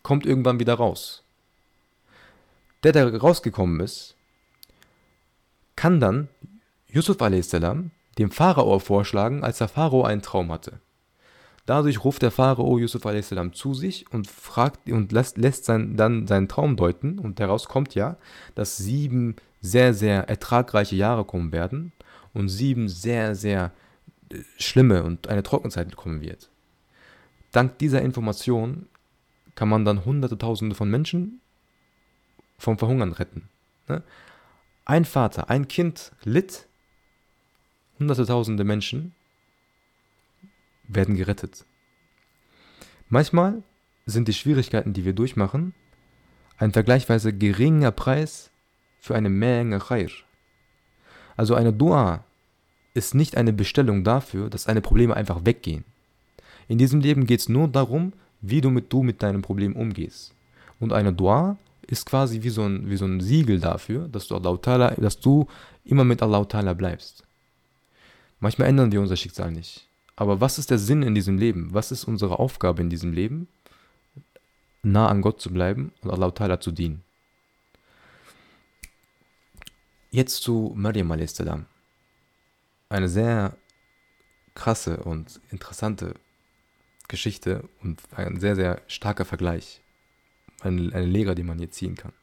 kommt 0.03 0.27
irgendwann 0.27 0.59
wieder 0.59 0.75
raus. 0.75 1.23
Der, 2.83 2.91
der 2.91 3.17
rausgekommen 3.17 3.79
ist, 3.79 4.15
kann 5.75 5.99
dann 5.99 6.27
Yusuf 6.87 7.19
a.s 7.19 7.49
dem 8.17 8.31
Pharao 8.31 8.79
vorschlagen, 8.79 9.43
als 9.43 9.59
der 9.59 9.67
Pharao 9.67 10.03
einen 10.03 10.21
Traum 10.21 10.51
hatte. 10.51 10.79
Dadurch 11.65 12.03
ruft 12.03 12.21
der 12.21 12.31
Pharao 12.31 12.77
Yusuf 12.77 13.05
a.s. 13.05 13.33
zu 13.51 13.73
sich 13.73 14.09
und 14.11 14.27
fragt 14.27 14.89
und 14.89 15.11
lässt, 15.11 15.37
lässt 15.37 15.65
sein, 15.65 15.97
dann 15.97 16.25
seinen 16.25 16.47
Traum 16.47 16.77
deuten. 16.77 17.19
Und 17.19 17.41
daraus 17.41 17.67
kommt 17.67 17.93
ja, 17.93 18.17
dass 18.55 18.77
sieben 18.77 19.35
sehr, 19.59 19.93
sehr 19.93 20.29
ertragreiche 20.29 20.95
Jahre 20.95 21.25
kommen 21.25 21.51
werden 21.51 21.91
und 22.33 22.47
sieben 22.47 22.87
sehr, 22.87 23.35
sehr 23.35 23.73
äh, 24.31 24.37
schlimme 24.57 25.03
und 25.03 25.27
eine 25.27 25.43
Trockenzeit 25.43 25.93
kommen 25.95 26.21
wird. 26.21 26.49
Dank 27.51 27.77
dieser 27.79 28.01
Information 28.01 28.87
kann 29.55 29.67
man 29.67 29.83
dann 29.83 30.05
Hunderte, 30.05 30.37
Tausende 30.37 30.75
von 30.75 30.89
Menschen 30.89 31.41
vom 32.57 32.77
Verhungern 32.77 33.11
retten. 33.11 33.49
Ne? 33.89 34.03
Ein 34.85 35.03
Vater, 35.03 35.49
ein 35.49 35.67
Kind 35.67 36.13
litt 36.23 36.67
Hunderte 37.99 38.25
tausende 38.25 38.63
Menschen 38.63 39.13
werden 40.87 41.15
gerettet. 41.15 41.65
Manchmal 43.09 43.63
sind 44.05 44.27
die 44.27 44.33
Schwierigkeiten, 44.33 44.93
die 44.93 45.05
wir 45.05 45.13
durchmachen, 45.13 45.73
ein 46.57 46.71
vergleichsweise 46.71 47.33
geringer 47.33 47.91
Preis 47.91 48.51
für 48.99 49.15
eine 49.15 49.29
Menge 49.29 49.79
Khair. 49.79 50.09
Also 51.35 51.55
eine 51.55 51.73
Dua 51.73 52.23
ist 52.93 53.13
nicht 53.13 53.37
eine 53.37 53.53
Bestellung 53.53 54.03
dafür, 54.03 54.49
dass 54.49 54.65
deine 54.65 54.81
Probleme 54.81 55.15
einfach 55.15 55.45
weggehen. 55.45 55.83
In 56.67 56.77
diesem 56.77 56.99
Leben 56.99 57.25
geht 57.25 57.41
es 57.41 57.49
nur 57.49 57.67
darum, 57.67 58.13
wie 58.41 58.61
du 58.61 58.69
mit, 58.69 58.91
du 58.91 59.03
mit 59.03 59.21
deinem 59.21 59.41
Problem 59.41 59.75
umgehst. 59.75 60.33
Und 60.79 60.93
eine 60.93 61.13
Dua 61.13 61.57
ist 61.85 62.05
quasi 62.05 62.41
wie 62.43 62.49
so 62.49 62.63
ein, 62.63 62.89
wie 62.89 62.97
so 62.97 63.05
ein 63.05 63.21
Siegel 63.21 63.59
dafür, 63.59 64.07
dass 64.07 64.27
du, 64.27 64.39
dass 64.39 65.19
du 65.19 65.47
immer 65.85 66.03
mit 66.03 66.21
Allah 66.21 66.41
Ta'ala 66.41 66.73
bleibst. 66.73 67.26
Manchmal 68.39 68.67
ändern 68.67 68.91
wir 68.91 69.01
unser 69.01 69.15
Schicksal 69.15 69.51
nicht. 69.51 69.87
Aber 70.15 70.41
was 70.41 70.57
ist 70.57 70.71
der 70.71 70.79
Sinn 70.79 71.03
in 71.03 71.15
diesem 71.15 71.37
Leben? 71.37 71.73
Was 71.73 71.91
ist 71.91 72.05
unsere 72.05 72.39
Aufgabe 72.39 72.81
in 72.81 72.89
diesem 72.89 73.13
Leben? 73.13 73.47
nah 74.93 75.07
an 75.07 75.21
Gott 75.21 75.41
zu 75.41 75.51
bleiben 75.51 75.91
und 76.01 76.11
Allah 76.11 76.27
Ta'ala 76.27 76.59
zu 76.59 76.71
dienen. 76.71 77.03
Jetzt 80.11 80.41
zu 80.41 80.73
Maryam 80.75 81.11
a.s. 81.11 81.43
Eine 82.89 83.09
sehr 83.09 83.57
krasse 84.55 84.97
und 85.03 85.41
interessante 85.51 86.15
Geschichte 87.07 87.67
und 87.81 88.01
ein 88.15 88.39
sehr, 88.39 88.55
sehr 88.55 88.81
starker 88.87 89.25
Vergleich. 89.25 89.81
Eine, 90.61 90.93
eine 90.93 91.05
Lehre, 91.05 91.35
die 91.35 91.43
man 91.43 91.59
hier 91.59 91.71
ziehen 91.71 91.95
kann. 91.95 92.13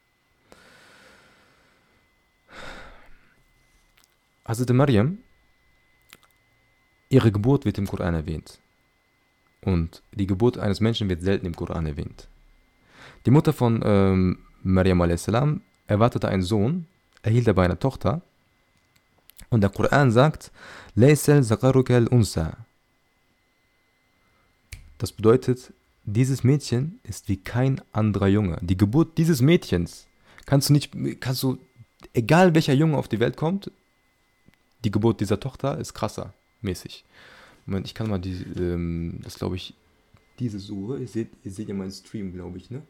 Hazrat 4.44 4.70
Maryam, 4.70 5.18
ihre 7.14 7.30
Geburt 7.30 7.64
wird 7.64 7.78
im 7.78 7.86
Koran 7.86 8.14
erwähnt. 8.14 8.58
Und 9.60 10.02
die 10.12 10.26
Geburt 10.26 10.58
eines 10.58 10.80
Menschen 10.80 11.08
wird 11.08 11.22
selten 11.22 11.46
im 11.46 11.54
Koran 11.54 11.86
erwähnt. 11.86 12.26
Die 13.24 13.30
Mutter 13.30 13.52
von 13.52 13.80
ähm, 13.84 14.38
Maryam 14.64 15.00
a.s. 15.00 15.28
erwartete 15.86 16.28
einen 16.28 16.42
Sohn, 16.42 16.86
erhielt 17.22 17.48
aber 17.48 17.62
eine 17.62 17.78
Tochter. 17.78 18.20
Und 19.48 19.60
der 19.60 19.70
Koran 19.70 20.10
sagt. 20.10 20.50
Das 24.98 25.12
bedeutet, 25.12 25.72
dieses 26.04 26.42
Mädchen 26.42 26.98
ist 27.04 27.28
wie 27.28 27.36
kein 27.36 27.80
anderer 27.92 28.28
Junge. 28.28 28.58
Die 28.60 28.76
Geburt 28.76 29.18
dieses 29.18 29.40
Mädchens 29.40 30.06
kannst 30.46 30.68
du 30.68 30.72
nicht, 30.72 30.90
kannst 31.20 31.42
du, 31.44 31.58
egal 32.12 32.54
welcher 32.54 32.74
Junge 32.74 32.96
auf 32.96 33.08
die 33.08 33.20
Welt 33.20 33.36
kommt, 33.36 33.70
die 34.84 34.90
Geburt 34.90 35.20
dieser 35.20 35.40
Tochter 35.40 35.78
ist 35.78 35.94
krasser, 35.94 36.34
mäßig. 36.64 37.04
Moment, 37.66 37.86
ich 37.86 37.94
kann 37.94 38.08
mal 38.08 38.18
die, 38.18 38.42
ähm, 38.58 39.20
das 39.22 39.36
glaube 39.36 39.56
ich, 39.56 39.74
diese 40.38 40.58
Suche, 40.58 40.98
ihr 40.98 41.08
seht, 41.08 41.30
ihr 41.44 41.50
seht 41.50 41.68
ja 41.68 41.74
meinen 41.74 41.92
Stream, 41.92 42.32
glaube 42.32 42.58
ich, 42.58 42.70
ne? 42.70 42.82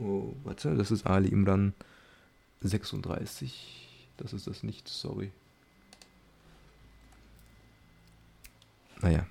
Oh, 0.00 0.34
warte, 0.44 0.74
das 0.74 0.90
ist 0.90 1.06
Ali 1.06 1.28
Imran 1.28 1.72
36. 2.60 3.88
Das 4.16 4.32
ist 4.32 4.46
das 4.46 4.62
nicht, 4.62 4.88
sorry. 4.88 5.30
Naja, 9.00 9.26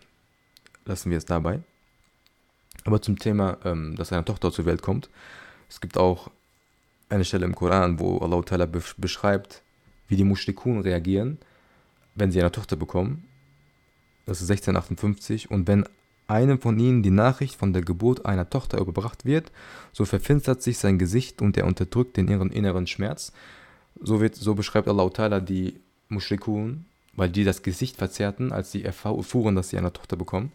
lassen 0.85 1.11
wir 1.11 1.17
es 1.17 1.25
dabei. 1.25 1.61
Aber 2.83 3.01
zum 3.01 3.17
Thema, 3.17 3.57
ähm, 3.63 3.95
dass 3.95 4.11
eine 4.11 4.25
Tochter 4.25 4.51
zur 4.51 4.65
Welt 4.65 4.81
kommt. 4.81 5.09
Es 5.69 5.81
gibt 5.81 5.97
auch 5.97 6.29
eine 7.09 7.25
Stelle 7.25 7.45
im 7.45 7.55
Koran, 7.55 7.99
wo 7.99 8.19
Allah 8.19 8.37
Ta'ala 8.39 8.67
beschreibt, 8.97 9.63
wie 10.07 10.15
die 10.15 10.23
Mushrikun 10.23 10.81
reagieren, 10.81 11.39
wenn 12.15 12.31
sie 12.31 12.39
eine 12.39 12.51
Tochter 12.51 12.75
bekommen. 12.75 13.25
Das 14.25 14.41
ist 14.41 14.49
1658. 14.49 15.51
Und 15.51 15.67
wenn 15.67 15.85
einem 16.27 16.59
von 16.59 16.79
ihnen 16.79 17.03
die 17.03 17.11
Nachricht 17.11 17.55
von 17.55 17.73
der 17.73 17.83
Geburt 17.83 18.25
einer 18.25 18.49
Tochter 18.49 18.79
überbracht 18.79 19.25
wird, 19.25 19.51
so 19.91 20.05
verfinstert 20.05 20.63
sich 20.63 20.77
sein 20.77 20.97
Gesicht 20.97 21.41
und 21.41 21.57
er 21.57 21.65
unterdrückt 21.65 22.17
den 22.17 22.27
inneren, 22.27 22.51
inneren 22.51 22.87
Schmerz. 22.87 23.31
So, 24.01 24.21
wird, 24.21 24.35
so 24.35 24.55
beschreibt 24.55 24.87
Allah 24.87 25.05
Ta'ala 25.05 25.39
die 25.39 25.79
Mushrikun, 26.09 26.85
weil 27.13 27.29
die 27.29 27.43
das 27.43 27.61
Gesicht 27.61 27.97
verzerrten, 27.97 28.51
als 28.51 28.71
sie 28.71 28.83
erfuhren, 28.83 29.55
dass 29.55 29.69
sie 29.69 29.77
eine 29.77 29.93
Tochter 29.93 30.17
bekommen. 30.17 30.51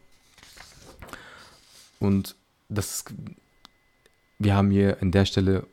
Und 1.98 2.34
das, 2.68 3.04
wir 4.38 4.54
haben 4.54 4.70
hier 4.70 5.00
an 5.00 5.12
der 5.12 5.24
Stelle 5.24 5.66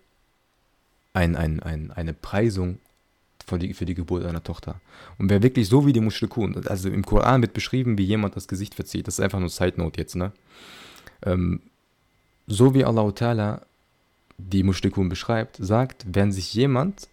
ein, 1.13 1.35
ein, 1.35 1.61
ein, 1.61 1.91
eine 1.91 2.13
Preisung 2.13 2.79
für 3.47 3.57
die, 3.57 3.73
für 3.73 3.85
die 3.85 3.95
Geburt 3.95 4.25
einer 4.25 4.43
Tochter. 4.43 4.81
Und 5.17 5.29
wer 5.29 5.41
wirklich 5.41 5.67
so 5.69 5.85
wie 5.85 5.93
die 5.93 6.01
Mushrikun, 6.01 6.67
also 6.67 6.89
im 6.89 7.05
Koran 7.05 7.41
wird 7.41 7.53
beschrieben, 7.53 7.97
wie 7.97 8.03
jemand 8.03 8.35
das 8.35 8.47
Gesicht 8.47 8.75
verzieht, 8.75 9.07
das 9.07 9.15
ist 9.15 9.23
einfach 9.23 9.39
nur 9.39 9.49
Side 9.49 9.75
Note 9.77 9.99
jetzt, 9.99 10.15
ne? 10.15 10.33
Ähm, 11.25 11.61
so 12.45 12.73
wie 12.73 12.83
Allah 12.83 13.03
Ta'ala 13.03 13.61
die 14.37 14.63
Mushrikun 14.63 15.09
beschreibt, 15.09 15.57
sagt, 15.59 16.05
wenn 16.11 16.31
sich 16.31 16.53
jemand 16.53 17.07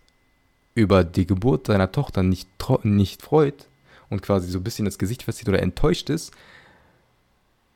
über 0.74 1.04
die 1.04 1.26
Geburt 1.26 1.68
seiner 1.68 1.90
Tochter 1.90 2.22
nicht, 2.22 2.48
nicht 2.82 3.22
freut 3.22 3.68
und 4.10 4.20
quasi 4.20 4.50
so 4.50 4.58
ein 4.58 4.64
bisschen 4.64 4.84
das 4.84 4.98
Gesicht 4.98 5.22
verzieht 5.22 5.48
oder 5.48 5.62
enttäuscht 5.62 6.10
ist, 6.10 6.32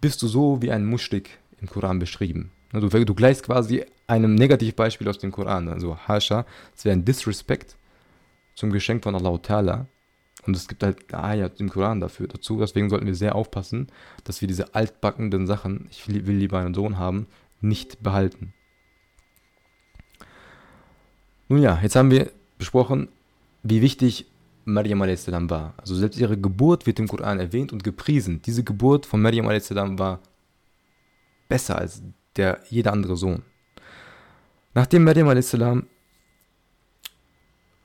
bist 0.01 0.21
du 0.23 0.29
so 0.29 0.61
wie 0.63 0.71
ein 0.71 0.85
Muschrik 0.85 1.39
im 1.61 1.69
Koran 1.69 1.99
beschrieben. 1.99 2.51
Du, 2.73 2.89
du 2.89 3.15
gleichst 3.15 3.45
quasi 3.45 3.85
einem 4.07 4.35
Negativbeispiel 4.35 5.09
aus 5.09 5.19
dem 5.19 5.33
Koran. 5.33 5.69
Also 5.69 5.97
Hasha, 5.97 6.45
es 6.77 6.85
wäre 6.85 6.97
ein 6.97 7.05
Disrespect 7.05 7.78
zum 8.59 8.73
Geschenk 8.73 9.05
von 9.05 9.15
Allah 9.15 9.37
Ta'ala. 9.37 9.87
Und 10.47 10.57
es 10.57 10.67
gibt 10.67 10.83
halt 10.83 11.15
Ayat 11.15 11.61
im 11.61 11.69
Koran 11.69 12.01
dafür 12.01 12.27
dazu. 12.27 12.59
Deswegen 12.59 12.91
sollten 12.91 13.07
wir 13.07 13.15
sehr 13.15 13.35
aufpassen, 13.35 13.89
dass 14.25 14.41
wir 14.41 14.49
diese 14.49 14.75
altbackenden 14.75 15.47
Sachen, 15.47 15.87
ich 15.91 16.09
will 16.09 16.37
lieber 16.37 16.59
einen 16.59 16.75
Sohn 16.75 16.99
haben, 16.99 17.27
nicht 17.61 18.03
behalten. 18.03 18.53
Nun 21.49 21.63
ja, 21.63 21.79
jetzt 21.83 21.97
haben 21.97 22.11
wir 22.11 22.31
besprochen, 22.59 23.09
wie 23.63 23.81
wichtig 23.81 24.27
Maryam 24.65 25.03
a.s. 25.03 25.31
war. 25.31 25.75
Also 25.77 25.95
selbst 25.95 26.19
ihre 26.19 26.37
Geburt 26.37 26.87
wird 26.87 26.99
im 26.99 27.09
Koran 27.09 27.41
erwähnt 27.41 27.73
und 27.73 27.85
gepriesen. 27.85 28.43
Diese 28.43 28.65
Geburt 28.65 29.07
von 29.07 29.23
Maryam 29.23 29.49
a.s. 29.49 29.75
war 29.75 30.21
besser 31.49 31.79
als 31.79 32.03
der 32.37 32.61
jeder 32.69 32.93
andere 32.93 33.17
Sohn. 33.17 33.43
Nachdem 34.75 35.05
Maryam 35.05 35.29
a.s 35.29 35.55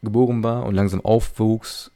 geboren 0.03 0.43
war 0.43 0.65
und 0.67 0.75
langsam 0.75 1.01
aufwuchs, 1.05 1.91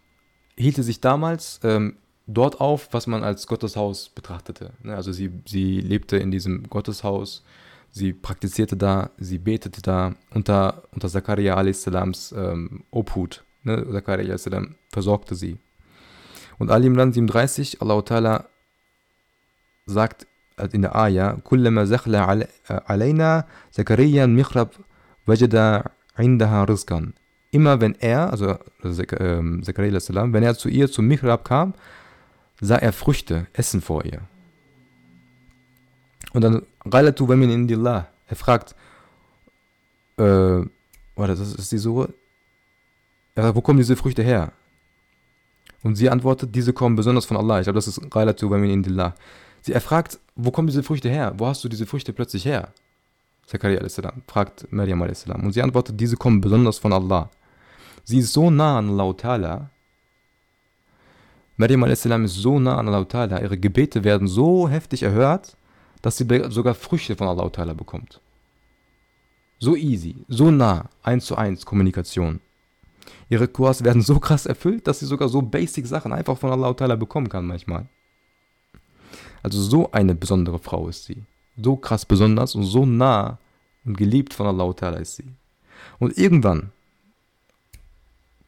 hielt 0.57 0.77
sie 0.77 0.83
sich 0.83 1.01
damals 1.01 1.61
ähm, 1.63 1.97
dort 2.27 2.61
auf, 2.61 2.89
was 2.93 3.07
man 3.07 3.23
als 3.23 3.47
Gotteshaus 3.47 4.09
betrachtete. 4.09 4.73
Ne, 4.83 4.95
also 4.95 5.13
sie, 5.13 5.31
sie 5.47 5.81
lebte 5.81 6.17
in 6.17 6.31
diesem 6.31 6.69
Gotteshaus, 6.69 7.43
sie 7.91 8.13
praktizierte 8.13 8.77
da, 8.77 9.11
sie 9.19 9.39
betete 9.39 9.83
da 9.83 10.15
unter, 10.35 10.83
unter 10.93 11.09
Zakaria 11.09 11.57
a.s. 11.57 11.87
Ähm, 12.33 12.85
Obhut. 12.91 13.45
Ne? 13.63 13.87
Zakaria 13.91 14.33
a.s. 14.33 14.49
versorgte 14.91 15.35
sie. 15.35 15.59
Und 16.59 16.71
Ali 16.71 16.87
Imran 16.87 17.13
37, 17.13 17.83
Allah 17.83 18.03
Ta'ala 18.03 18.45
sagt 19.87 20.27
in 20.73 20.83
der 20.83 20.95
Ayah, 20.95 21.41
كلما 21.45 21.85
زخل 21.85 22.15
علينا 22.71 23.45
زكريا 23.73 24.25
المخرب 24.25 24.69
وجد 25.29 25.83
عندها 26.19 26.65
رزقا 26.65 27.13
immer 27.52 27.82
wenn 27.82 27.96
er, 27.96 28.32
also 28.32 28.58
ähm, 29.20 29.64
Zakaria 29.64 30.00
salam, 30.00 30.34
wenn 30.34 30.44
er 30.44 30.56
zu 30.56 30.70
ihr 30.70 30.90
zum 30.92 31.08
Mihrab 31.08 31.46
kam, 31.46 31.74
sah 32.60 32.78
er 32.78 32.94
Früchte, 32.94 33.48
Essen 33.54 33.82
vor 33.82 34.06
ihr. 34.06 34.22
Und 36.34 36.42
dann, 36.42 36.64
Ghalatu 36.90 37.28
wamin 37.28 37.50
indillah, 37.50 38.08
er 38.28 38.36
fragt, 38.36 38.76
äh, 40.18 40.24
warte, 40.24 41.36
das 41.36 41.54
ist 41.54 41.72
die 41.72 41.78
Suche. 41.78 42.14
Er 43.36 43.44
sagt, 43.44 43.56
wo 43.56 43.62
kommen 43.62 43.78
diese 43.78 43.96
Früchte 43.96 44.24
her? 44.24 44.52
Und 45.84 45.96
sie 45.96 46.10
antwortet, 46.10 46.54
diese 46.54 46.74
kommen 46.74 46.96
besonders 46.96 47.26
von 47.26 47.38
Allah. 47.38 47.60
Ich 47.60 47.66
glaube, 47.66 47.78
das 47.78 47.88
ist 47.88 48.10
Ghalatu 48.10 48.50
wamin 48.50 48.72
indillah. 48.72 49.16
Sie, 49.62 49.74
er 49.74 49.82
fragt, 49.82 50.20
wo 50.36 50.52
kommen 50.52 50.68
diese 50.68 50.84
Früchte 50.84 51.10
her? 51.10 51.34
Wo 51.38 51.48
hast 51.48 51.64
du 51.64 51.70
diese 51.70 51.86
Früchte 51.86 52.14
plötzlich 52.14 52.46
her? 52.46 52.74
Zakaria 53.46 53.82
fragt 54.28 54.72
Maryam 54.72 55.02
a.s. 55.04 55.26
Und 55.26 55.54
sie 55.54 55.62
antwortet, 55.62 56.00
diese 56.00 56.18
kommen 56.18 56.42
besonders 56.42 56.78
von 56.80 56.92
Allah. 56.92 57.30
Sie 58.10 58.20
ist 58.20 58.32
so 58.32 58.50
nah 58.50 58.78
an 58.78 58.90
Allah 58.92 59.14
Ta'ala. 59.14 59.70
Maryam 61.58 61.84
a.s. 61.84 62.06
ist 62.06 62.36
so 62.36 62.58
nah 62.58 62.78
an 62.78 62.88
Allah 62.88 63.04
Ta'ala. 63.04 63.42
Ihre 63.42 63.58
Gebete 63.58 64.06
werden 64.06 64.30
so 64.30 64.70
heftig 64.70 65.04
erhört, 65.04 65.58
dass 66.02 66.16
sie 66.16 66.26
sogar 66.48 66.74
Früchte 66.74 67.18
von 67.18 67.28
Allah 67.28 67.48
Ta'ala 67.48 67.74
bekommt. 67.74 68.22
So 69.60 69.76
easy, 69.76 70.16
so 70.30 70.52
nah, 70.52 70.86
eins 71.04 71.26
zu 71.26 71.36
eins 71.36 71.66
Kommunikation. 71.66 72.40
Ihre 73.28 73.50
Kurs 73.50 73.84
werden 73.84 74.02
so 74.02 74.20
krass 74.20 74.46
erfüllt, 74.46 74.88
dass 74.88 75.00
sie 75.00 75.06
sogar 75.06 75.28
so 75.28 75.42
basic 75.42 75.86
Sachen 75.86 76.14
einfach 76.14 76.38
von 76.38 76.54
Allah 76.54 76.70
Ta'ala 76.70 76.96
bekommen 76.96 77.28
kann 77.28 77.46
manchmal. 77.46 77.90
Also 79.44 79.62
so 79.62 79.92
eine 79.92 80.16
besondere 80.16 80.60
Frau 80.60 80.88
ist 80.88 81.04
sie. 81.04 81.24
So 81.62 81.76
krass 81.76 82.06
besonders 82.06 82.56
und 82.56 82.64
so 82.64 82.86
nah 82.86 83.38
und 83.84 83.98
geliebt 83.98 84.34
von 84.34 84.48
Allah 84.48 84.70
Ta'ala 84.70 85.02
ist 85.02 85.18
sie. 85.18 85.28
Und 86.00 86.18
irgendwann, 86.18 86.72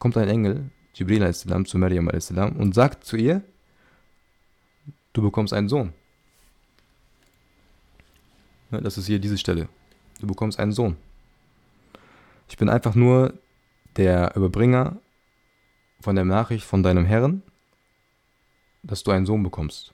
kommt 0.00 0.16
ein 0.16 0.28
Engel, 0.28 0.70
Jibril 0.94 1.22
a.s. 1.22 1.46
zu 1.66 1.78
Maryam 1.78 2.08
a.s. 2.08 2.32
und 2.32 2.74
sagt 2.74 3.04
zu 3.04 3.16
ihr, 3.16 3.42
du 5.12 5.22
bekommst 5.22 5.52
einen 5.52 5.68
Sohn. 5.68 5.92
Das 8.70 8.98
ist 8.98 9.06
hier 9.06 9.20
diese 9.20 9.38
Stelle. 9.38 9.68
Du 10.20 10.26
bekommst 10.26 10.58
einen 10.58 10.72
Sohn. 10.72 10.96
Ich 12.48 12.56
bin 12.56 12.68
einfach 12.68 12.94
nur 12.94 13.34
der 13.96 14.34
Überbringer 14.36 14.96
von 16.00 16.16
der 16.16 16.24
Nachricht 16.24 16.64
von 16.64 16.82
deinem 16.82 17.04
Herrn, 17.04 17.42
dass 18.82 19.02
du 19.02 19.10
einen 19.10 19.26
Sohn 19.26 19.42
bekommst. 19.42 19.92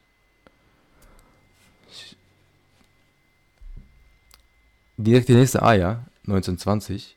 Direkt 4.97 5.29
die 5.29 5.35
nächste 5.35 5.63
Ayah, 5.63 6.07
1920, 6.27 7.17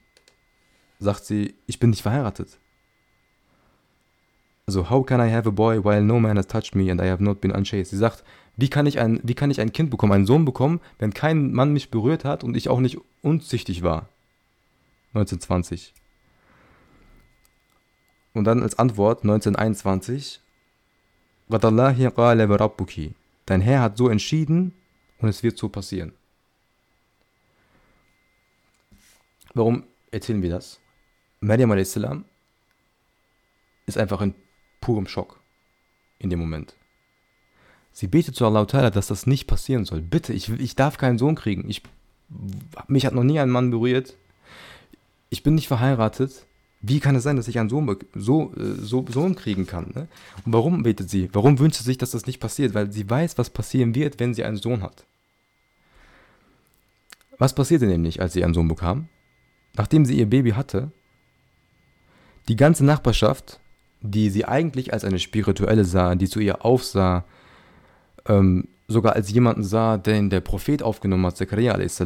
sagt 1.00 1.26
sie, 1.26 1.56
ich 1.68 1.80
bin 1.80 1.92
nicht 1.92 2.02
verheiratet. 2.02 2.58
Also, 4.70 4.92
how 4.92 5.04
can 5.04 5.20
I 5.20 5.32
have 5.32 5.48
a 5.48 5.52
boy 5.52 5.80
while 5.84 6.04
no 6.04 6.20
man 6.20 6.38
has 6.38 6.46
touched 6.46 6.76
me 6.76 6.92
and 6.92 7.02
I 7.02 7.08
have 7.08 7.24
not 7.24 7.42
been 7.42 7.52
unchaste? 7.52 7.90
Sie 7.90 7.98
sagt, 7.98 8.24
wie 8.56 8.70
kann 8.70 8.86
ich 8.86 9.00
ein, 9.00 9.20
wie 9.24 9.34
kann 9.34 9.50
ich 9.50 9.60
ein 9.60 9.74
Kind 9.74 9.90
bekommen, 9.90 10.14
einen 10.14 10.28
Sohn 10.28 10.46
bekommen, 10.46 10.80
wenn 11.00 11.12
kein 11.12 11.52
Mann 11.54 11.74
mich 11.74 11.90
berührt 11.90 12.24
hat 12.24 12.44
und 12.44 12.56
ich 12.56 12.70
auch 12.70 12.80
nicht 12.80 13.00
unzüchtig 13.24 13.82
war? 13.82 14.10
1920. 15.16 15.96
Und 18.36 18.44
dann 18.44 18.62
als 18.62 18.78
Antwort 18.78 19.24
1921, 19.24 20.40
Dein 23.48 23.62
Herr 23.62 23.82
hat 23.82 23.98
so 23.98 24.08
entschieden 24.08 24.76
und 25.18 25.30
es 25.30 25.42
wird 25.42 25.58
so 25.58 25.68
passieren. 25.70 26.14
Warum 29.56 29.86
erzählen 30.12 30.44
wir 30.44 30.52
das? 30.52 30.80
Maryam 31.40 31.72
a.s. 31.72 31.98
ist 33.88 33.98
einfach 33.98 34.22
in 34.22 34.36
purem 34.82 35.08
Schock 35.08 35.40
in 36.20 36.30
dem 36.30 36.40
Moment. 36.40 36.76
Sie 37.92 38.08
betet 38.08 38.36
zu 38.36 38.46
Allah, 38.46 38.66
dass 38.66 39.08
das 39.08 39.28
nicht 39.28 39.48
passieren 39.48 39.86
soll. 39.86 40.02
Bitte, 40.02 40.34
ich, 40.34 40.50
ich 40.50 40.76
darf 40.76 40.98
keinen 40.98 41.18
Sohn 41.18 41.36
kriegen. 41.36 41.70
Ich, 41.70 41.82
mich 42.88 43.06
hat 43.06 43.14
noch 43.14 43.24
nie 43.24 43.40
ein 43.40 43.50
Mann 43.50 43.72
berührt. 43.72 44.16
Ich 45.30 45.44
bin 45.44 45.56
nicht 45.56 45.68
verheiratet. 45.68 46.46
Wie 46.82 47.00
kann 47.02 47.16
es 47.16 47.24
sein, 47.24 47.36
dass 47.36 47.50
ich 47.50 47.60
einen 47.60 47.70
Sohn, 47.70 47.98
so, 48.16 48.54
äh, 48.56 48.76
so, 48.80 49.06
Sohn 49.10 49.36
kriegen 49.36 49.68
kann? 49.68 49.92
Ne? 49.94 50.08
Und 50.46 50.54
warum 50.54 50.84
betet 50.84 51.10
sie? 51.10 51.30
Warum 51.34 51.60
wünscht 51.60 51.80
sie 51.80 51.84
sich, 51.84 51.98
dass 51.98 52.12
das 52.12 52.26
nicht 52.26 52.40
passiert? 52.40 52.74
Weil 52.74 52.92
sie 52.92 53.10
weiß, 53.10 53.38
was 53.38 53.50
passieren 53.50 53.96
wird, 53.96 54.20
wenn 54.20 54.34
sie 54.34 54.46
einen 54.46 54.58
Sohn 54.58 54.82
hat. 54.82 55.06
Was 57.38 57.54
passierte 57.54 57.86
nämlich, 57.86 58.22
als 58.22 58.34
sie 58.34 58.44
einen 58.44 58.54
Sohn 58.54 58.68
bekam? 58.68 59.10
Nachdem 59.76 60.06
sie 60.06 60.18
ihr 60.18 60.30
Baby 60.30 60.52
hatte, 60.52 60.92
die 62.48 62.56
ganze 62.56 62.86
Nachbarschaft, 62.86 63.60
die 64.02 64.30
sie 64.30 64.46
eigentlich 64.46 64.94
als 64.94 65.04
eine 65.04 65.20
Spirituelle 65.20 65.86
sah, 65.86 66.16
die 66.16 66.30
zu 66.30 66.40
ihr 66.40 66.64
aufsah, 66.66 67.26
ähm, 68.28 68.68
sogar 68.88 69.14
als 69.14 69.32
jemanden 69.32 69.64
sah, 69.64 69.98
den 69.98 70.30
der 70.30 70.42
Prophet 70.42 70.82
aufgenommen 70.84 71.26
hat, 71.26 71.38
Zakaria 71.38 71.74
a.s., 71.74 72.02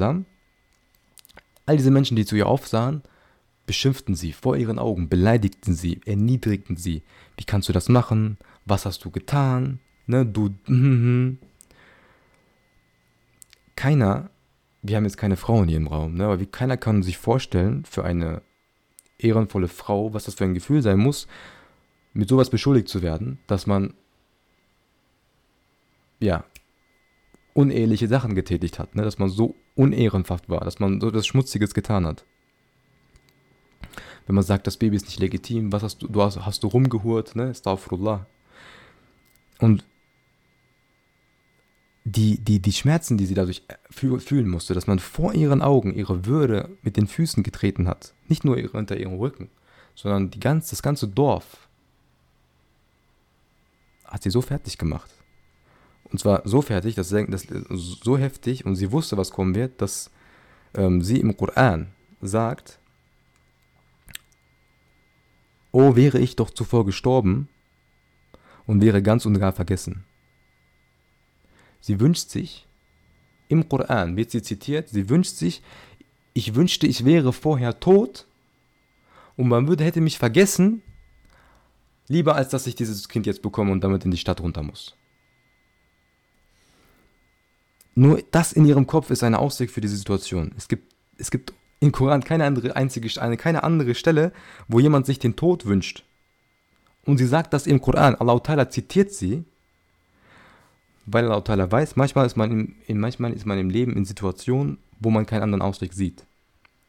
all 1.66 1.78
diese 1.78 1.92
Menschen, 1.92 2.16
die 2.16 2.26
zu 2.26 2.36
ihr 2.36 2.48
aufsahen, 2.48 3.04
beschimpften 3.66 4.16
sie 4.16 4.34
vor 4.34 4.58
ihren 4.58 4.80
Augen, 4.80 5.08
beleidigten 5.08 5.74
sie, 5.74 6.02
erniedrigten 6.06 6.76
sie. 6.76 7.04
Wie 7.38 7.46
kannst 7.46 7.70
du 7.70 7.74
das 7.74 7.88
machen? 7.90 8.38
Was 8.66 8.86
hast 8.86 9.06
du 9.06 9.12
getan? 9.12 9.80
Ne, 10.06 10.26
du. 10.26 10.50
Keiner, 13.76 14.30
wir 14.82 14.98
haben 14.98 15.06
jetzt 15.06 15.18
keine 15.18 15.38
Frauen 15.38 15.68
hier 15.68 15.78
im 15.78 15.88
Raum, 15.88 16.14
ne, 16.16 16.26
aber 16.26 16.40
wie 16.40 16.46
keiner 16.46 16.78
kann 16.78 17.02
sich 17.02 17.18
vorstellen, 17.18 17.86
für 17.86 18.04
eine 18.06 18.44
ehrenvolle 19.18 19.68
Frau, 19.68 20.14
was 20.14 20.26
das 20.26 20.36
für 20.36 20.44
ein 20.44 20.54
Gefühl 20.54 20.82
sein 20.84 21.00
muss, 21.00 21.28
mit 22.14 22.30
sowas 22.30 22.50
beschuldigt 22.50 22.88
zu 22.88 23.02
werden, 23.02 23.40
dass 23.48 23.68
man 23.68 23.94
ja 26.20 26.46
uneheliche 27.54 28.08
Sachen 28.08 28.36
getätigt 28.36 28.80
hat, 28.80 28.96
ne? 28.96 29.04
dass 29.04 29.20
man 29.20 29.30
so 29.30 29.56
unehrenhaft 29.76 30.50
war, 30.50 30.62
dass 30.62 30.80
man 30.80 31.02
so 31.02 31.10
etwas 31.10 31.28
Schmutziges 31.28 31.74
getan 31.74 32.06
hat. 32.06 32.26
Wenn 34.26 34.36
man 34.36 34.44
sagt, 34.44 34.68
das 34.68 34.78
Baby 34.78 34.96
ist 34.96 35.06
nicht 35.06 35.20
legitim, 35.20 35.72
was 35.72 35.84
hast 35.84 36.02
du, 36.02 36.08
du 36.08 36.22
hast, 36.22 36.46
hast 36.46 36.64
du 36.64 36.68
rumgehurt, 36.68 37.36
ne? 37.36 37.50
Astaghfirullah. 37.50 38.26
Und 39.60 39.84
die, 42.06 42.38
die, 42.40 42.62
die 42.62 42.72
Schmerzen, 42.72 43.18
die 43.18 43.26
sie 43.26 43.34
dadurch 43.34 43.64
fühlen 43.90 44.48
musste, 44.48 44.74
dass 44.74 44.88
man 44.88 45.00
vor 45.00 45.34
ihren 45.34 45.62
Augen 45.62 45.94
ihre 45.94 46.26
Würde 46.26 46.70
mit 46.82 46.98
den 46.98 47.08
Füßen 47.08 47.44
getreten 47.44 47.88
hat, 47.88 48.14
nicht 48.28 48.44
nur 48.44 48.58
ihre, 48.58 48.78
unter 48.78 48.98
ihrem 48.98 49.14
Rücken, 49.14 49.50
sondern 49.96 50.30
die 50.30 50.40
ganz, 50.40 50.70
das 50.70 50.82
ganze 50.82 51.08
Dorf 51.08 51.63
hat 54.14 54.24
sie 54.24 54.30
so 54.30 54.42
fertig 54.42 54.78
gemacht. 54.78 55.10
Und 56.06 56.20
zwar 56.20 56.44
so 56.46 56.62
fertig, 56.62 56.94
dass, 56.94 57.10
dass 57.10 57.48
so 57.48 58.18
heftig 58.18 58.66
und 58.66 58.76
sie 58.76 58.92
wusste, 58.92 59.18
was 59.18 59.32
kommen 59.32 59.56
wird, 59.56 59.82
dass 59.82 60.12
ähm, 60.76 61.02
sie 61.02 61.20
im 61.20 61.36
Koran 61.36 61.88
sagt, 62.22 62.80
Oh, 65.76 65.96
wäre 65.96 66.20
ich 66.20 66.36
doch 66.36 66.52
zuvor 66.52 66.86
gestorben 66.86 67.50
und 68.68 68.80
wäre 68.80 69.02
ganz 69.02 69.26
und 69.26 69.40
gar 69.40 69.54
vergessen. 69.54 70.04
Sie 71.82 72.00
wünscht 72.00 72.30
sich, 72.30 72.68
im 73.48 73.68
Koran 73.68 74.16
wird 74.16 74.30
sie 74.30 74.44
zitiert, 74.44 74.90
sie 74.90 75.10
wünscht 75.10 75.36
sich, 75.36 75.64
ich 76.36 76.54
wünschte, 76.54 76.86
ich 76.86 77.06
wäre 77.06 77.34
vorher 77.34 77.80
tot 77.80 78.28
und 79.36 79.48
man 79.48 79.68
würde, 79.68 79.84
hätte 79.84 80.00
mich 80.00 80.20
vergessen, 80.20 80.84
lieber 82.08 82.36
als 82.36 82.50
dass 82.50 82.68
ich 82.68 82.76
dieses 82.76 83.10
Kind 83.10 83.26
jetzt 83.26 83.42
bekomme 83.42 83.72
und 83.72 83.84
damit 83.84 84.06
in 84.06 84.12
die 84.12 84.18
Stadt 84.18 84.42
runter 84.42 84.64
muss. 84.64 84.96
Nur 87.96 88.22
das 88.32 88.54
in 88.54 88.66
ihrem 88.66 88.88
Kopf 88.88 89.10
ist 89.12 89.24
eine 89.24 89.40
Ausweg 89.40 89.70
für 89.70 89.82
diese 89.82 89.98
Situation. 89.98 90.52
Es 90.58 90.68
gibt, 90.68 90.94
es 91.18 91.30
gibt 91.30 91.54
im 91.80 91.92
Koran 91.92 92.24
keine 92.24 92.46
andere 92.46 92.76
einzige 92.76 93.22
eine, 93.22 93.38
keine 93.38 93.64
andere 93.64 93.94
Stelle, 93.94 94.32
wo 94.68 94.80
jemand 94.80 95.06
sich 95.06 95.20
den 95.20 95.36
Tod 95.36 95.66
wünscht. 95.66 96.04
Und 97.06 97.18
sie 97.18 97.28
sagt 97.28 97.54
das 97.54 97.68
im 97.68 97.82
Koran. 97.82 98.16
Allah 98.16 98.36
Ta'ala 98.36 98.70
zitiert 98.70 99.12
sie 99.12 99.44
weil 101.06 101.26
Allah 101.26 101.42
Ta'ala 101.42 101.70
weiß, 101.70 101.96
manchmal 101.96 102.26
ist, 102.26 102.38
man 102.38 102.52
im, 102.52 102.76
in, 102.88 103.00
manchmal 103.00 103.34
ist 103.34 103.46
man 103.46 103.58
im 103.58 103.70
Leben 103.70 103.96
in 103.96 104.06
Situationen, 104.06 104.78
wo 105.00 105.10
man 105.10 105.26
keinen 105.26 105.44
anderen 105.44 105.62
Ausweg 105.62 105.94
sieht. 105.94 106.24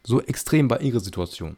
So 0.05 0.20
extrem 0.20 0.70
war 0.70 0.81
ihre 0.81 1.00
Situation. 1.00 1.57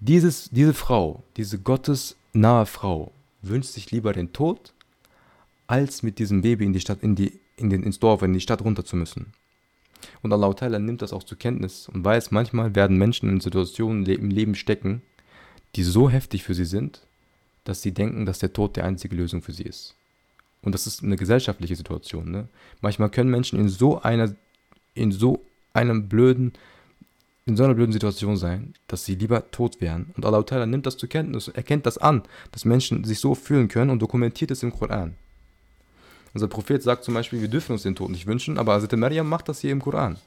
Dieses, 0.00 0.50
diese 0.50 0.74
Frau, 0.74 1.22
diese 1.36 1.58
gottesnahe 1.58 2.66
Frau, 2.66 3.12
wünscht 3.42 3.70
sich 3.70 3.90
lieber 3.90 4.12
den 4.12 4.32
Tod, 4.32 4.72
als 5.66 6.02
mit 6.02 6.18
diesem 6.18 6.42
Baby 6.42 6.64
in 6.64 6.72
die 6.72 6.80
Stadt, 6.80 7.02
in 7.02 7.14
die, 7.14 7.40
in 7.56 7.70
den, 7.70 7.82
ins 7.82 8.00
Dorf, 8.00 8.22
in 8.22 8.32
die 8.32 8.40
Stadt 8.40 8.62
runter 8.62 8.84
zu 8.84 8.96
müssen. 8.96 9.32
Und 10.22 10.32
Allah 10.32 10.78
nimmt 10.78 11.02
das 11.02 11.12
auch 11.12 11.22
zur 11.22 11.38
Kenntnis 11.38 11.88
und 11.88 12.04
weiß, 12.04 12.30
manchmal 12.30 12.74
werden 12.74 12.98
Menschen 12.98 13.28
in 13.28 13.40
Situationen 13.40 14.04
im 14.06 14.30
Leben 14.30 14.54
stecken, 14.54 15.02
die 15.76 15.82
so 15.82 16.10
heftig 16.10 16.44
für 16.44 16.54
sie 16.54 16.64
sind, 16.66 17.00
dass 17.64 17.82
sie 17.82 17.92
denken, 17.92 18.26
dass 18.26 18.38
der 18.38 18.52
Tod 18.52 18.76
die 18.76 18.82
einzige 18.82 19.16
Lösung 19.16 19.42
für 19.42 19.52
sie 19.52 19.62
ist. 19.62 19.94
Und 20.62 20.74
das 20.74 20.86
ist 20.86 21.02
eine 21.02 21.16
gesellschaftliche 21.16 21.76
Situation. 21.76 22.30
Ne? 22.30 22.48
Manchmal 22.80 23.10
können 23.10 23.30
Menschen 23.30 23.58
in 23.58 23.68
so 23.68 24.00
einer, 24.00 24.34
in 24.94 25.12
so 25.12 25.44
einem 25.72 26.08
blöden, 26.08 26.52
in 27.46 27.56
so 27.56 27.64
einer 27.64 27.74
blöden 27.74 27.92
Situation 27.92 28.36
sein, 28.36 28.74
dass 28.88 29.04
sie 29.04 29.16
lieber 29.16 29.50
tot 29.50 29.80
wären. 29.80 30.12
Und 30.16 30.24
Allah 30.24 30.38
Ta'ala 30.40 30.66
nimmt 30.66 30.86
das 30.86 30.96
zur 30.96 31.08
Kenntnis, 31.08 31.48
erkennt 31.48 31.84
das 31.84 31.98
an, 31.98 32.22
dass 32.52 32.64
Menschen 32.64 33.04
sich 33.04 33.20
so 33.20 33.34
fühlen 33.34 33.68
können 33.68 33.90
und 33.90 34.00
dokumentiert 34.00 34.50
es 34.50 34.62
im 34.62 34.72
Koran. 34.72 35.14
Unser 36.32 36.48
Prophet 36.48 36.82
sagt 36.82 37.04
zum 37.04 37.14
Beispiel, 37.14 37.40
wir 37.40 37.48
dürfen 37.48 37.72
uns 37.72 37.82
den 37.82 37.94
Tod 37.94 38.10
nicht 38.10 38.26
wünschen, 38.26 38.58
aber 38.58 38.74
Hazrat 38.74 38.92
Maryam 38.94 39.28
macht 39.28 39.48
das 39.48 39.60
hier 39.60 39.72
im 39.72 39.80
Koran. 39.80 40.18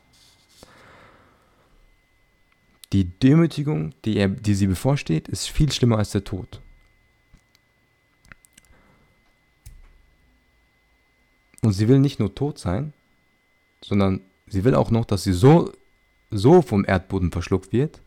Die 2.94 3.06
Demütigung, 3.06 3.94
die, 4.06 4.16
er, 4.16 4.30
die 4.30 4.56
sie 4.56 4.68
bevorsteht, 4.68 5.28
ist 5.28 5.50
viel 5.50 5.72
schlimmer 5.72 5.98
als 5.98 6.12
der 6.12 6.24
Tod. 6.24 6.62
Und 11.62 11.74
sie 11.74 11.90
will 11.90 12.00
nicht 12.00 12.20
nur 12.20 12.34
tot 12.34 12.60
sein, 12.60 12.94
sondern 13.84 14.22
sie 14.46 14.64
will 14.64 14.76
auch 14.76 14.92
noch, 14.92 15.04
dass 15.04 15.24
sie 15.24 15.34
so, 15.34 15.74
so 16.30 16.62
vom 16.62 16.86
Erdboden 16.86 17.32
verschluckt 17.32 17.72
wird, 17.72 18.02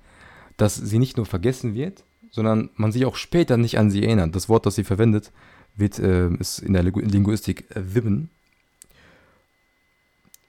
dass 0.56 0.76
sie 0.76 0.98
nicht 0.98 1.16
nur 1.16 1.26
vergessen 1.26 1.74
wird, 1.74 2.04
sondern 2.30 2.70
man 2.74 2.92
sich 2.92 3.04
auch 3.06 3.16
später 3.16 3.56
nicht 3.56 3.78
an 3.78 3.90
sie 3.90 4.04
erinnert. 4.04 4.34
Das 4.34 4.48
Wort, 4.48 4.66
das 4.66 4.74
sie 4.76 4.84
verwendet, 4.84 5.32
wird, 5.76 5.98
äh, 5.98 6.28
ist 6.34 6.60
in 6.60 6.72
der 6.74 6.82
Linguistik 6.82 7.64
äh, 7.74 7.94
wibben. 7.94 8.30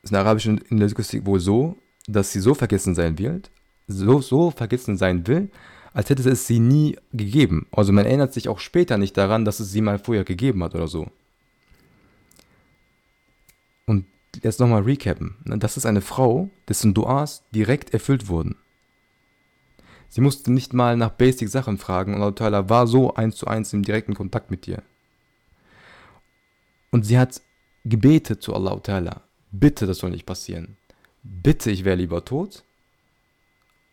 Ist 0.03 0.11
in 0.11 0.15
der 0.15 0.21
arabischen 0.21 0.61
Linguistik 0.69 1.25
wohl 1.25 1.39
so, 1.39 1.77
dass 2.07 2.31
sie 2.31 2.39
so 2.39 2.53
vergessen 2.53 2.95
sein 2.95 3.17
wird, 3.17 3.51
so, 3.87 4.21
so 4.21 4.51
vergessen 4.51 4.97
sein 4.97 5.27
will, 5.27 5.49
als 5.93 6.09
hätte 6.09 6.27
es 6.29 6.47
sie 6.47 6.59
nie 6.59 6.97
gegeben. 7.11 7.67
Also 7.71 7.91
man 7.91 8.05
erinnert 8.05 8.33
sich 8.33 8.47
auch 8.47 8.59
später 8.59 8.97
nicht 8.97 9.17
daran, 9.17 9.45
dass 9.45 9.59
es 9.59 9.71
sie 9.71 9.81
mal 9.81 9.99
vorher 9.99 10.23
gegeben 10.23 10.63
hat 10.63 10.75
oder 10.75 10.87
so. 10.87 11.07
Und 13.85 14.05
jetzt 14.43 14.59
nochmal 14.59 14.83
recappen. 14.83 15.37
Ne? 15.45 15.57
Das 15.57 15.77
ist 15.77 15.85
eine 15.85 16.01
Frau, 16.01 16.49
dessen 16.67 16.93
Duas 16.93 17.43
direkt 17.51 17.93
erfüllt 17.93 18.27
wurden. 18.27 18.55
Sie 20.09 20.21
musste 20.21 20.51
nicht 20.51 20.73
mal 20.73 20.97
nach 20.97 21.11
basic 21.11 21.49
Sachen 21.49 21.77
fragen 21.77 22.21
und 22.21 22.41
Allah 22.41 22.67
war 22.67 22.85
so 22.85 23.13
eins 23.13 23.37
zu 23.37 23.47
eins 23.47 23.71
im 23.71 23.83
direkten 23.83 24.13
Kontakt 24.13 24.51
mit 24.51 24.67
ihr. 24.67 24.83
Und 26.91 27.05
sie 27.05 27.17
hat 27.17 27.41
gebetet 27.85 28.41
zu 28.41 28.53
Allah 28.53 28.73
Ta'ala. 28.73 29.21
Bitte, 29.51 29.85
das 29.85 29.99
soll 29.99 30.11
nicht 30.11 30.25
passieren. 30.25 30.77
Bitte, 31.23 31.71
ich 31.71 31.85
wäre 31.85 31.95
lieber 31.95 32.25
tot. 32.25 32.63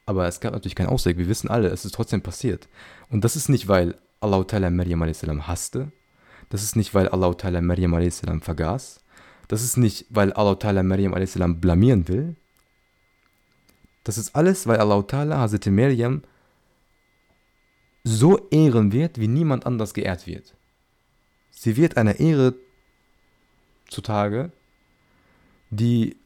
Aber 0.06 0.26
es 0.26 0.40
gab 0.40 0.52
natürlich 0.52 0.74
keinen 0.74 0.88
Ausweg. 0.88 1.18
Wir 1.18 1.28
wissen 1.28 1.48
alle, 1.48 1.68
es 1.68 1.84
ist 1.84 1.94
trotzdem 1.94 2.22
passiert. 2.22 2.68
Und 3.10 3.24
das 3.24 3.36
ist 3.36 3.48
nicht, 3.48 3.68
weil 3.68 3.96
Allah 4.20 4.38
Ta'ala 4.40 4.70
Maryam 4.70 5.02
a.s. 5.02 5.22
hasste. 5.22 5.92
Das 6.48 6.62
ist 6.62 6.76
nicht, 6.76 6.94
weil 6.94 7.08
Allah 7.08 7.28
Ta'ala 7.28 7.60
Maryam 7.60 7.94
a.s. 7.94 8.22
vergaß. 8.40 9.04
Das 9.48 9.62
ist 9.62 9.76
nicht, 9.78 10.06
weil 10.10 10.32
Allah 10.34 10.52
Ta'ala 10.52 10.82
Maryam 10.82 11.14
a.s. 11.14 11.38
blamieren 11.38 12.06
will. 12.06 12.36
Das 14.04 14.18
ist 14.18 14.34
alles, 14.36 14.66
weil 14.66 14.78
Allah 14.78 14.98
Ta'ala 15.00 15.38
Hazrat 15.38 15.66
Maryam 15.66 16.22
so 18.04 18.48
ehren 18.50 18.92
wird, 18.92 19.18
wie 19.18 19.28
niemand 19.28 19.66
anders 19.66 19.94
geehrt 19.94 20.26
wird. 20.26 20.54
Sie 21.50 21.76
wird 21.76 21.96
einer 21.96 22.20
Ehre 22.20 22.54
zutage, 23.88 24.52
die 25.70 26.16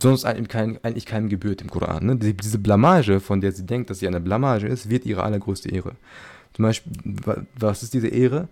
sonst 0.00 0.24
eigentlich, 0.24 0.48
kein, 0.48 0.82
eigentlich 0.82 1.06
keinem 1.06 1.28
gebührt 1.28 1.60
im 1.60 1.70
Koran. 1.70 2.06
Ne? 2.06 2.16
Die, 2.16 2.34
diese 2.34 2.58
Blamage, 2.58 3.20
von 3.20 3.40
der 3.40 3.52
sie 3.52 3.66
denkt, 3.66 3.90
dass 3.90 3.98
sie 3.98 4.08
eine 4.08 4.20
Blamage 4.20 4.66
ist, 4.66 4.88
wird 4.88 5.04
ihre 5.04 5.22
allergrößte 5.22 5.70
Ehre. 5.70 5.96
Zum 6.54 6.62
Beispiel, 6.62 6.92
was 7.58 7.82
ist 7.82 7.94
diese 7.94 8.08
Ehre? 8.08 8.48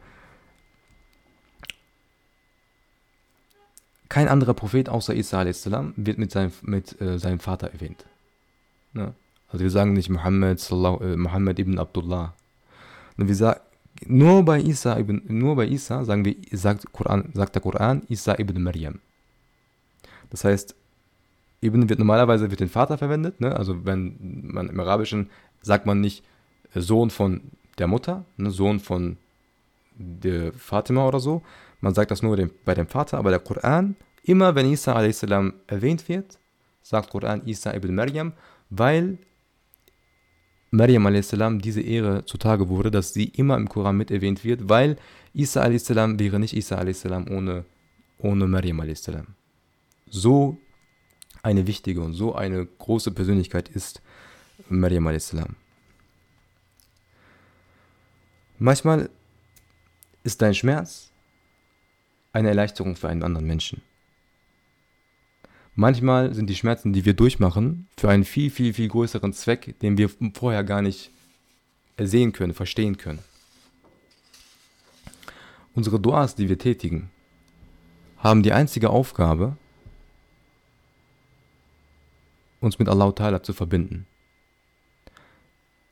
Kein 4.12 4.28
anderer 4.28 4.52
Prophet 4.52 4.90
außer 4.90 5.14
Isa 5.14 5.40
a.s. 5.40 5.70
wird 5.96 6.18
mit 6.18 6.30
seinem, 6.30 6.52
mit, 6.60 7.00
äh, 7.00 7.18
seinem 7.18 7.40
Vater 7.40 7.68
erwähnt. 7.72 8.04
Ne? 8.92 9.14
Also 9.48 9.64
wir 9.64 9.70
sagen 9.70 9.94
nicht 9.94 10.10
Muhammad, 10.10 10.60
äh, 10.70 11.16
Muhammad 11.16 11.58
ibn 11.58 11.78
Abdullah. 11.78 12.34
Und 13.16 13.28
wir 13.28 13.34
sagen, 13.34 13.60
nur 14.04 14.44
bei 14.44 14.60
Isa, 14.60 14.98
ibn, 14.98 15.22
nur 15.28 15.56
bei 15.56 15.66
Isa 15.66 16.04
sagen 16.04 16.26
wir, 16.26 16.36
sagt, 16.50 16.92
Koran, 16.92 17.30
sagt 17.32 17.54
der 17.54 17.62
Koran 17.62 18.02
Isa 18.10 18.38
ibn 18.38 18.62
Maryam. 18.62 19.00
Das 20.28 20.44
heißt, 20.44 20.74
Ibn 21.62 21.88
wird 21.88 21.98
normalerweise 21.98 22.50
für 22.50 22.56
den 22.56 22.68
Vater 22.68 22.98
verwendet. 22.98 23.40
Ne? 23.40 23.56
Also 23.56 23.86
wenn 23.86 24.18
man 24.42 24.68
im 24.68 24.78
Arabischen 24.78 25.30
sagt 25.62 25.86
man 25.86 26.02
nicht 26.02 26.22
äh, 26.74 26.80
Sohn 26.80 27.08
von 27.08 27.40
der 27.78 27.86
Mutter, 27.86 28.26
ne? 28.36 28.50
Sohn 28.50 28.78
von 28.78 29.16
der 29.96 30.52
Fatima 30.52 31.08
oder 31.08 31.18
so. 31.18 31.40
Man 31.82 31.94
sagt 31.94 32.12
das 32.12 32.22
nur 32.22 32.48
bei 32.64 32.74
dem 32.74 32.86
Vater, 32.86 33.18
aber 33.18 33.30
der 33.30 33.40
Koran, 33.40 33.96
immer 34.22 34.54
wenn 34.54 34.70
Isa 34.70 34.94
a.s. 34.94 35.24
erwähnt 35.24 36.08
wird, 36.08 36.38
sagt 36.80 37.10
Koran 37.10 37.44
Isa 37.44 37.74
ibn 37.74 37.94
Maryam, 37.94 38.32
weil 38.70 39.18
Maryam 40.70 41.04
a.s. 41.06 41.34
diese 41.58 41.80
Ehre 41.82 42.24
zutage 42.24 42.68
wurde, 42.68 42.92
dass 42.92 43.12
sie 43.12 43.24
immer 43.24 43.56
im 43.56 43.68
Koran 43.68 43.96
mit 43.96 44.12
erwähnt 44.12 44.44
wird, 44.44 44.68
weil 44.68 44.96
Isa 45.34 45.62
a.s. 45.62 45.90
wäre 45.90 46.38
nicht 46.38 46.56
Isa 46.56 46.78
a.s. 46.78 47.04
ohne, 47.04 47.64
ohne 48.18 48.46
Maryam 48.46 48.78
a.s. 48.80 49.10
So 50.08 50.58
eine 51.42 51.66
wichtige 51.66 52.00
und 52.00 52.14
so 52.14 52.32
eine 52.36 52.64
große 52.64 53.10
Persönlichkeit 53.10 53.68
ist 53.68 54.00
Maryam 54.68 55.08
a.s. 55.08 55.34
Manchmal 58.60 59.10
ist 60.22 60.40
dein 60.40 60.54
Schmerz 60.54 61.11
eine 62.32 62.48
Erleichterung 62.48 62.96
für 62.96 63.08
einen 63.08 63.22
anderen 63.22 63.46
Menschen. 63.46 63.82
Manchmal 65.74 66.34
sind 66.34 66.50
die 66.50 66.54
Schmerzen, 66.54 66.92
die 66.92 67.04
wir 67.04 67.14
durchmachen, 67.14 67.88
für 67.96 68.10
einen 68.10 68.24
viel, 68.24 68.50
viel, 68.50 68.74
viel 68.74 68.88
größeren 68.88 69.32
Zweck, 69.32 69.78
den 69.80 69.96
wir 69.96 70.10
vorher 70.34 70.64
gar 70.64 70.82
nicht 70.82 71.10
sehen 71.98 72.32
können, 72.32 72.52
verstehen 72.52 72.98
können. 72.98 73.20
Unsere 75.74 75.98
Duas, 75.98 76.34
die 76.34 76.48
wir 76.48 76.58
tätigen, 76.58 77.10
haben 78.18 78.42
die 78.42 78.52
einzige 78.52 78.90
Aufgabe, 78.90 79.56
uns 82.60 82.78
mit 82.78 82.88
Allah 82.88 83.08
Ta'ala 83.08 83.42
zu 83.42 83.52
verbinden. 83.54 84.06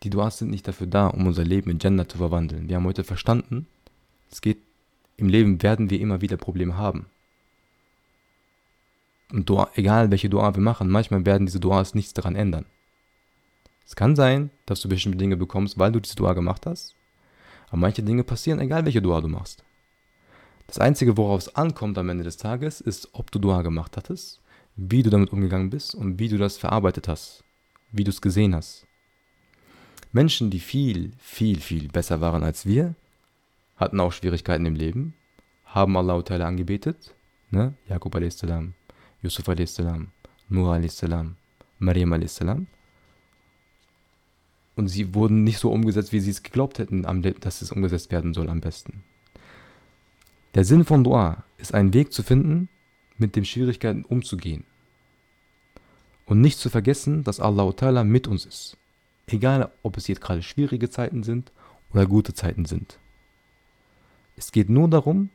Die 0.02 0.10
Duas 0.10 0.38
sind 0.38 0.50
nicht 0.50 0.68
dafür 0.68 0.86
da, 0.86 1.08
um 1.08 1.26
unser 1.26 1.44
Leben 1.44 1.70
in 1.70 1.78
Jannah 1.78 2.08
zu 2.08 2.18
verwandeln. 2.18 2.68
Wir 2.68 2.76
haben 2.76 2.86
heute 2.86 3.04
verstanden, 3.04 3.66
es 4.30 4.40
geht, 4.40 4.58
im 5.20 5.28
Leben 5.28 5.62
werden 5.62 5.90
wir 5.90 6.00
immer 6.00 6.20
wieder 6.20 6.36
Probleme 6.36 6.76
haben. 6.76 7.06
Und 9.32 9.48
Dua, 9.48 9.70
egal 9.74 10.10
welche 10.10 10.28
Dua 10.28 10.54
wir 10.54 10.62
machen, 10.62 10.90
manchmal 10.90 11.24
werden 11.24 11.46
diese 11.46 11.60
Duas 11.60 11.94
nichts 11.94 12.14
daran 12.14 12.34
ändern. 12.34 12.64
Es 13.86 13.94
kann 13.96 14.16
sein, 14.16 14.50
dass 14.66 14.80
du 14.80 14.88
bestimmte 14.88 15.18
Dinge 15.18 15.36
bekommst, 15.36 15.78
weil 15.78 15.92
du 15.92 16.00
diese 16.00 16.16
Dua 16.16 16.32
gemacht 16.32 16.66
hast. 16.66 16.94
Aber 17.68 17.78
manche 17.78 18.02
Dinge 18.02 18.24
passieren, 18.24 18.60
egal 18.60 18.84
welche 18.84 19.02
Dua 19.02 19.20
du 19.20 19.28
machst. 19.28 19.62
Das 20.66 20.78
Einzige, 20.78 21.16
worauf 21.16 21.42
es 21.42 21.54
ankommt 21.54 21.98
am 21.98 22.08
Ende 22.08 22.24
des 22.24 22.36
Tages, 22.36 22.80
ist, 22.80 23.10
ob 23.12 23.30
du 23.30 23.38
Dua 23.38 23.62
gemacht 23.62 23.96
hattest 23.96 24.40
wie 24.76 25.02
du 25.02 25.10
damit 25.10 25.32
umgegangen 25.32 25.70
bist 25.70 25.94
und 25.94 26.18
wie 26.18 26.28
du 26.28 26.38
das 26.38 26.56
verarbeitet 26.56 27.06
hast, 27.08 27.44
wie 27.92 28.04
du 28.04 28.10
es 28.10 28.20
gesehen 28.20 28.54
hast. 28.54 28.86
Menschen, 30.12 30.50
die 30.50 30.58
viel, 30.58 31.12
viel, 31.18 31.60
viel 31.60 31.88
besser 31.88 32.20
waren 32.20 32.42
als 32.42 32.66
wir, 32.66 32.94
hatten 33.80 33.98
auch 33.98 34.12
Schwierigkeiten 34.12 34.66
im 34.66 34.74
Leben, 34.74 35.14
haben 35.64 35.96
Allah 35.96 36.18
Ta'ala 36.18 36.44
angebetet, 36.44 37.14
ne? 37.50 37.74
Jakob 37.88 38.14
a.s., 38.14 38.44
Yusuf 39.22 39.48
a.s., 39.48 39.82
Nur 40.48 40.74
a.s., 40.74 41.04
Maryam 41.78 42.12
a.s. 42.12 42.40
Und 44.76 44.88
sie 44.88 45.14
wurden 45.14 45.44
nicht 45.44 45.58
so 45.58 45.72
umgesetzt, 45.72 46.12
wie 46.12 46.20
sie 46.20 46.30
es 46.30 46.42
geglaubt 46.42 46.78
hätten, 46.78 47.02
dass 47.40 47.62
es 47.62 47.72
umgesetzt 47.72 48.12
werden 48.12 48.34
soll 48.34 48.50
am 48.50 48.60
besten. 48.60 49.02
Der 50.54 50.64
Sinn 50.64 50.84
von 50.84 51.02
Dua 51.02 51.44
ist 51.56 51.74
einen 51.74 51.94
Weg 51.94 52.12
zu 52.12 52.22
finden, 52.22 52.68
mit 53.16 53.34
den 53.34 53.44
Schwierigkeiten 53.44 54.04
umzugehen. 54.04 54.64
Und 56.26 56.40
nicht 56.40 56.58
zu 56.58 56.68
vergessen, 56.70 57.24
dass 57.24 57.40
Allah 57.40 57.70
Ta'ala 57.70 58.04
mit 58.04 58.28
uns 58.28 58.44
ist. 58.44 58.76
Egal, 59.26 59.70
ob 59.82 59.96
es 59.96 60.06
jetzt 60.06 60.20
gerade 60.20 60.42
schwierige 60.42 60.90
Zeiten 60.90 61.22
sind 61.22 61.50
oder 61.92 62.06
gute 62.06 62.34
Zeiten 62.34 62.66
sind. 62.66 62.98
Es 64.40 64.52
geht 64.52 64.70
nur 64.70 64.88
darum, 64.88 65.28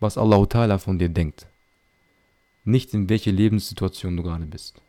was 0.00 0.18
Allah 0.18 0.38
Ta'ala 0.38 0.78
von 0.78 0.98
dir 0.98 1.08
denkt. 1.08 1.46
Nicht 2.64 2.92
in 2.92 3.08
welche 3.08 3.30
Lebenssituation 3.30 4.16
du 4.16 4.24
gerade 4.24 4.46
bist. 4.46 4.82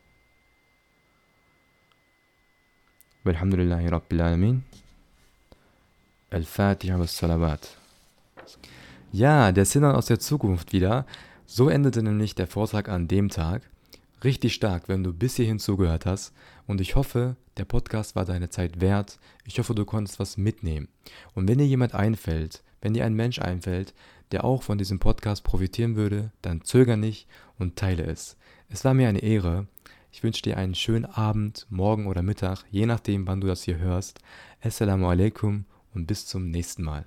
Walhamdulillahi 3.24 3.90
Rabbil 3.90 4.22
Alamin. 4.22 4.64
Al-Fatiha 6.32 6.98
was 6.98 7.16
Salawat. 7.16 7.78
Ja, 9.12 9.52
der 9.52 9.66
Sinner 9.66 9.98
aus 10.00 10.08
der 10.08 10.20
Zukunft 10.20 10.74
wieder. 10.74 11.06
So 11.46 11.70
endete 11.70 12.02
nämlich 12.02 12.34
der 12.34 12.48
Vortrag 12.48 12.90
an 12.90 13.08
dem 13.08 13.30
Tag. 13.30 13.70
Richtig 14.24 14.56
stark, 14.56 14.90
wenn 14.90 15.04
du 15.04 15.14
bis 15.14 15.36
hierhin 15.36 15.60
zugehört 15.60 16.08
hast. 16.08 16.34
Und 16.66 16.82
ich 16.82 16.96
hoffe, 16.96 17.36
der 17.58 17.66
Podcast 17.66 18.16
war 18.16 18.26
deine 18.26 18.50
Zeit 18.50 18.82
wert. 18.82 19.20
Ich 19.46 19.60
hoffe, 19.60 19.76
du 19.76 19.86
konntest 19.86 20.20
was 20.20 20.38
mitnehmen. 20.38 20.88
Und 21.36 21.48
wenn 21.48 21.60
dir 21.60 21.68
jemand 21.68 21.94
einfällt, 21.94 22.64
wenn 22.84 22.94
dir 22.94 23.06
ein 23.06 23.14
Mensch 23.14 23.40
einfällt, 23.40 23.94
der 24.32 24.44
auch 24.44 24.62
von 24.62 24.78
diesem 24.78 25.00
Podcast 25.00 25.44
profitieren 25.44 25.96
würde, 25.96 26.32
dann 26.42 26.64
zöger 26.64 26.98
nicht 26.98 27.28
und 27.58 27.78
teile 27.78 28.04
es. 28.04 28.36
Es 28.70 28.84
war 28.84 28.94
mir 28.94 29.08
eine 29.08 29.24
Ehre. 29.24 29.68
Ich 30.12 30.22
wünsche 30.22 30.42
dir 30.42 30.58
einen 30.58 30.76
schönen 30.76 31.06
Abend, 31.06 31.66
morgen 31.70 32.08
oder 32.08 32.22
Mittag, 32.22 32.66
je 32.70 32.86
nachdem, 32.86 33.26
wann 33.26 33.42
du 33.42 33.48
das 33.48 33.64
hier 33.64 33.78
hörst. 33.78 34.20
Assalamu 34.62 35.08
alaikum 35.08 35.66
und 35.94 36.08
bis 36.08 36.28
zum 36.28 36.52
nächsten 36.52 36.84
Mal. 36.84 37.06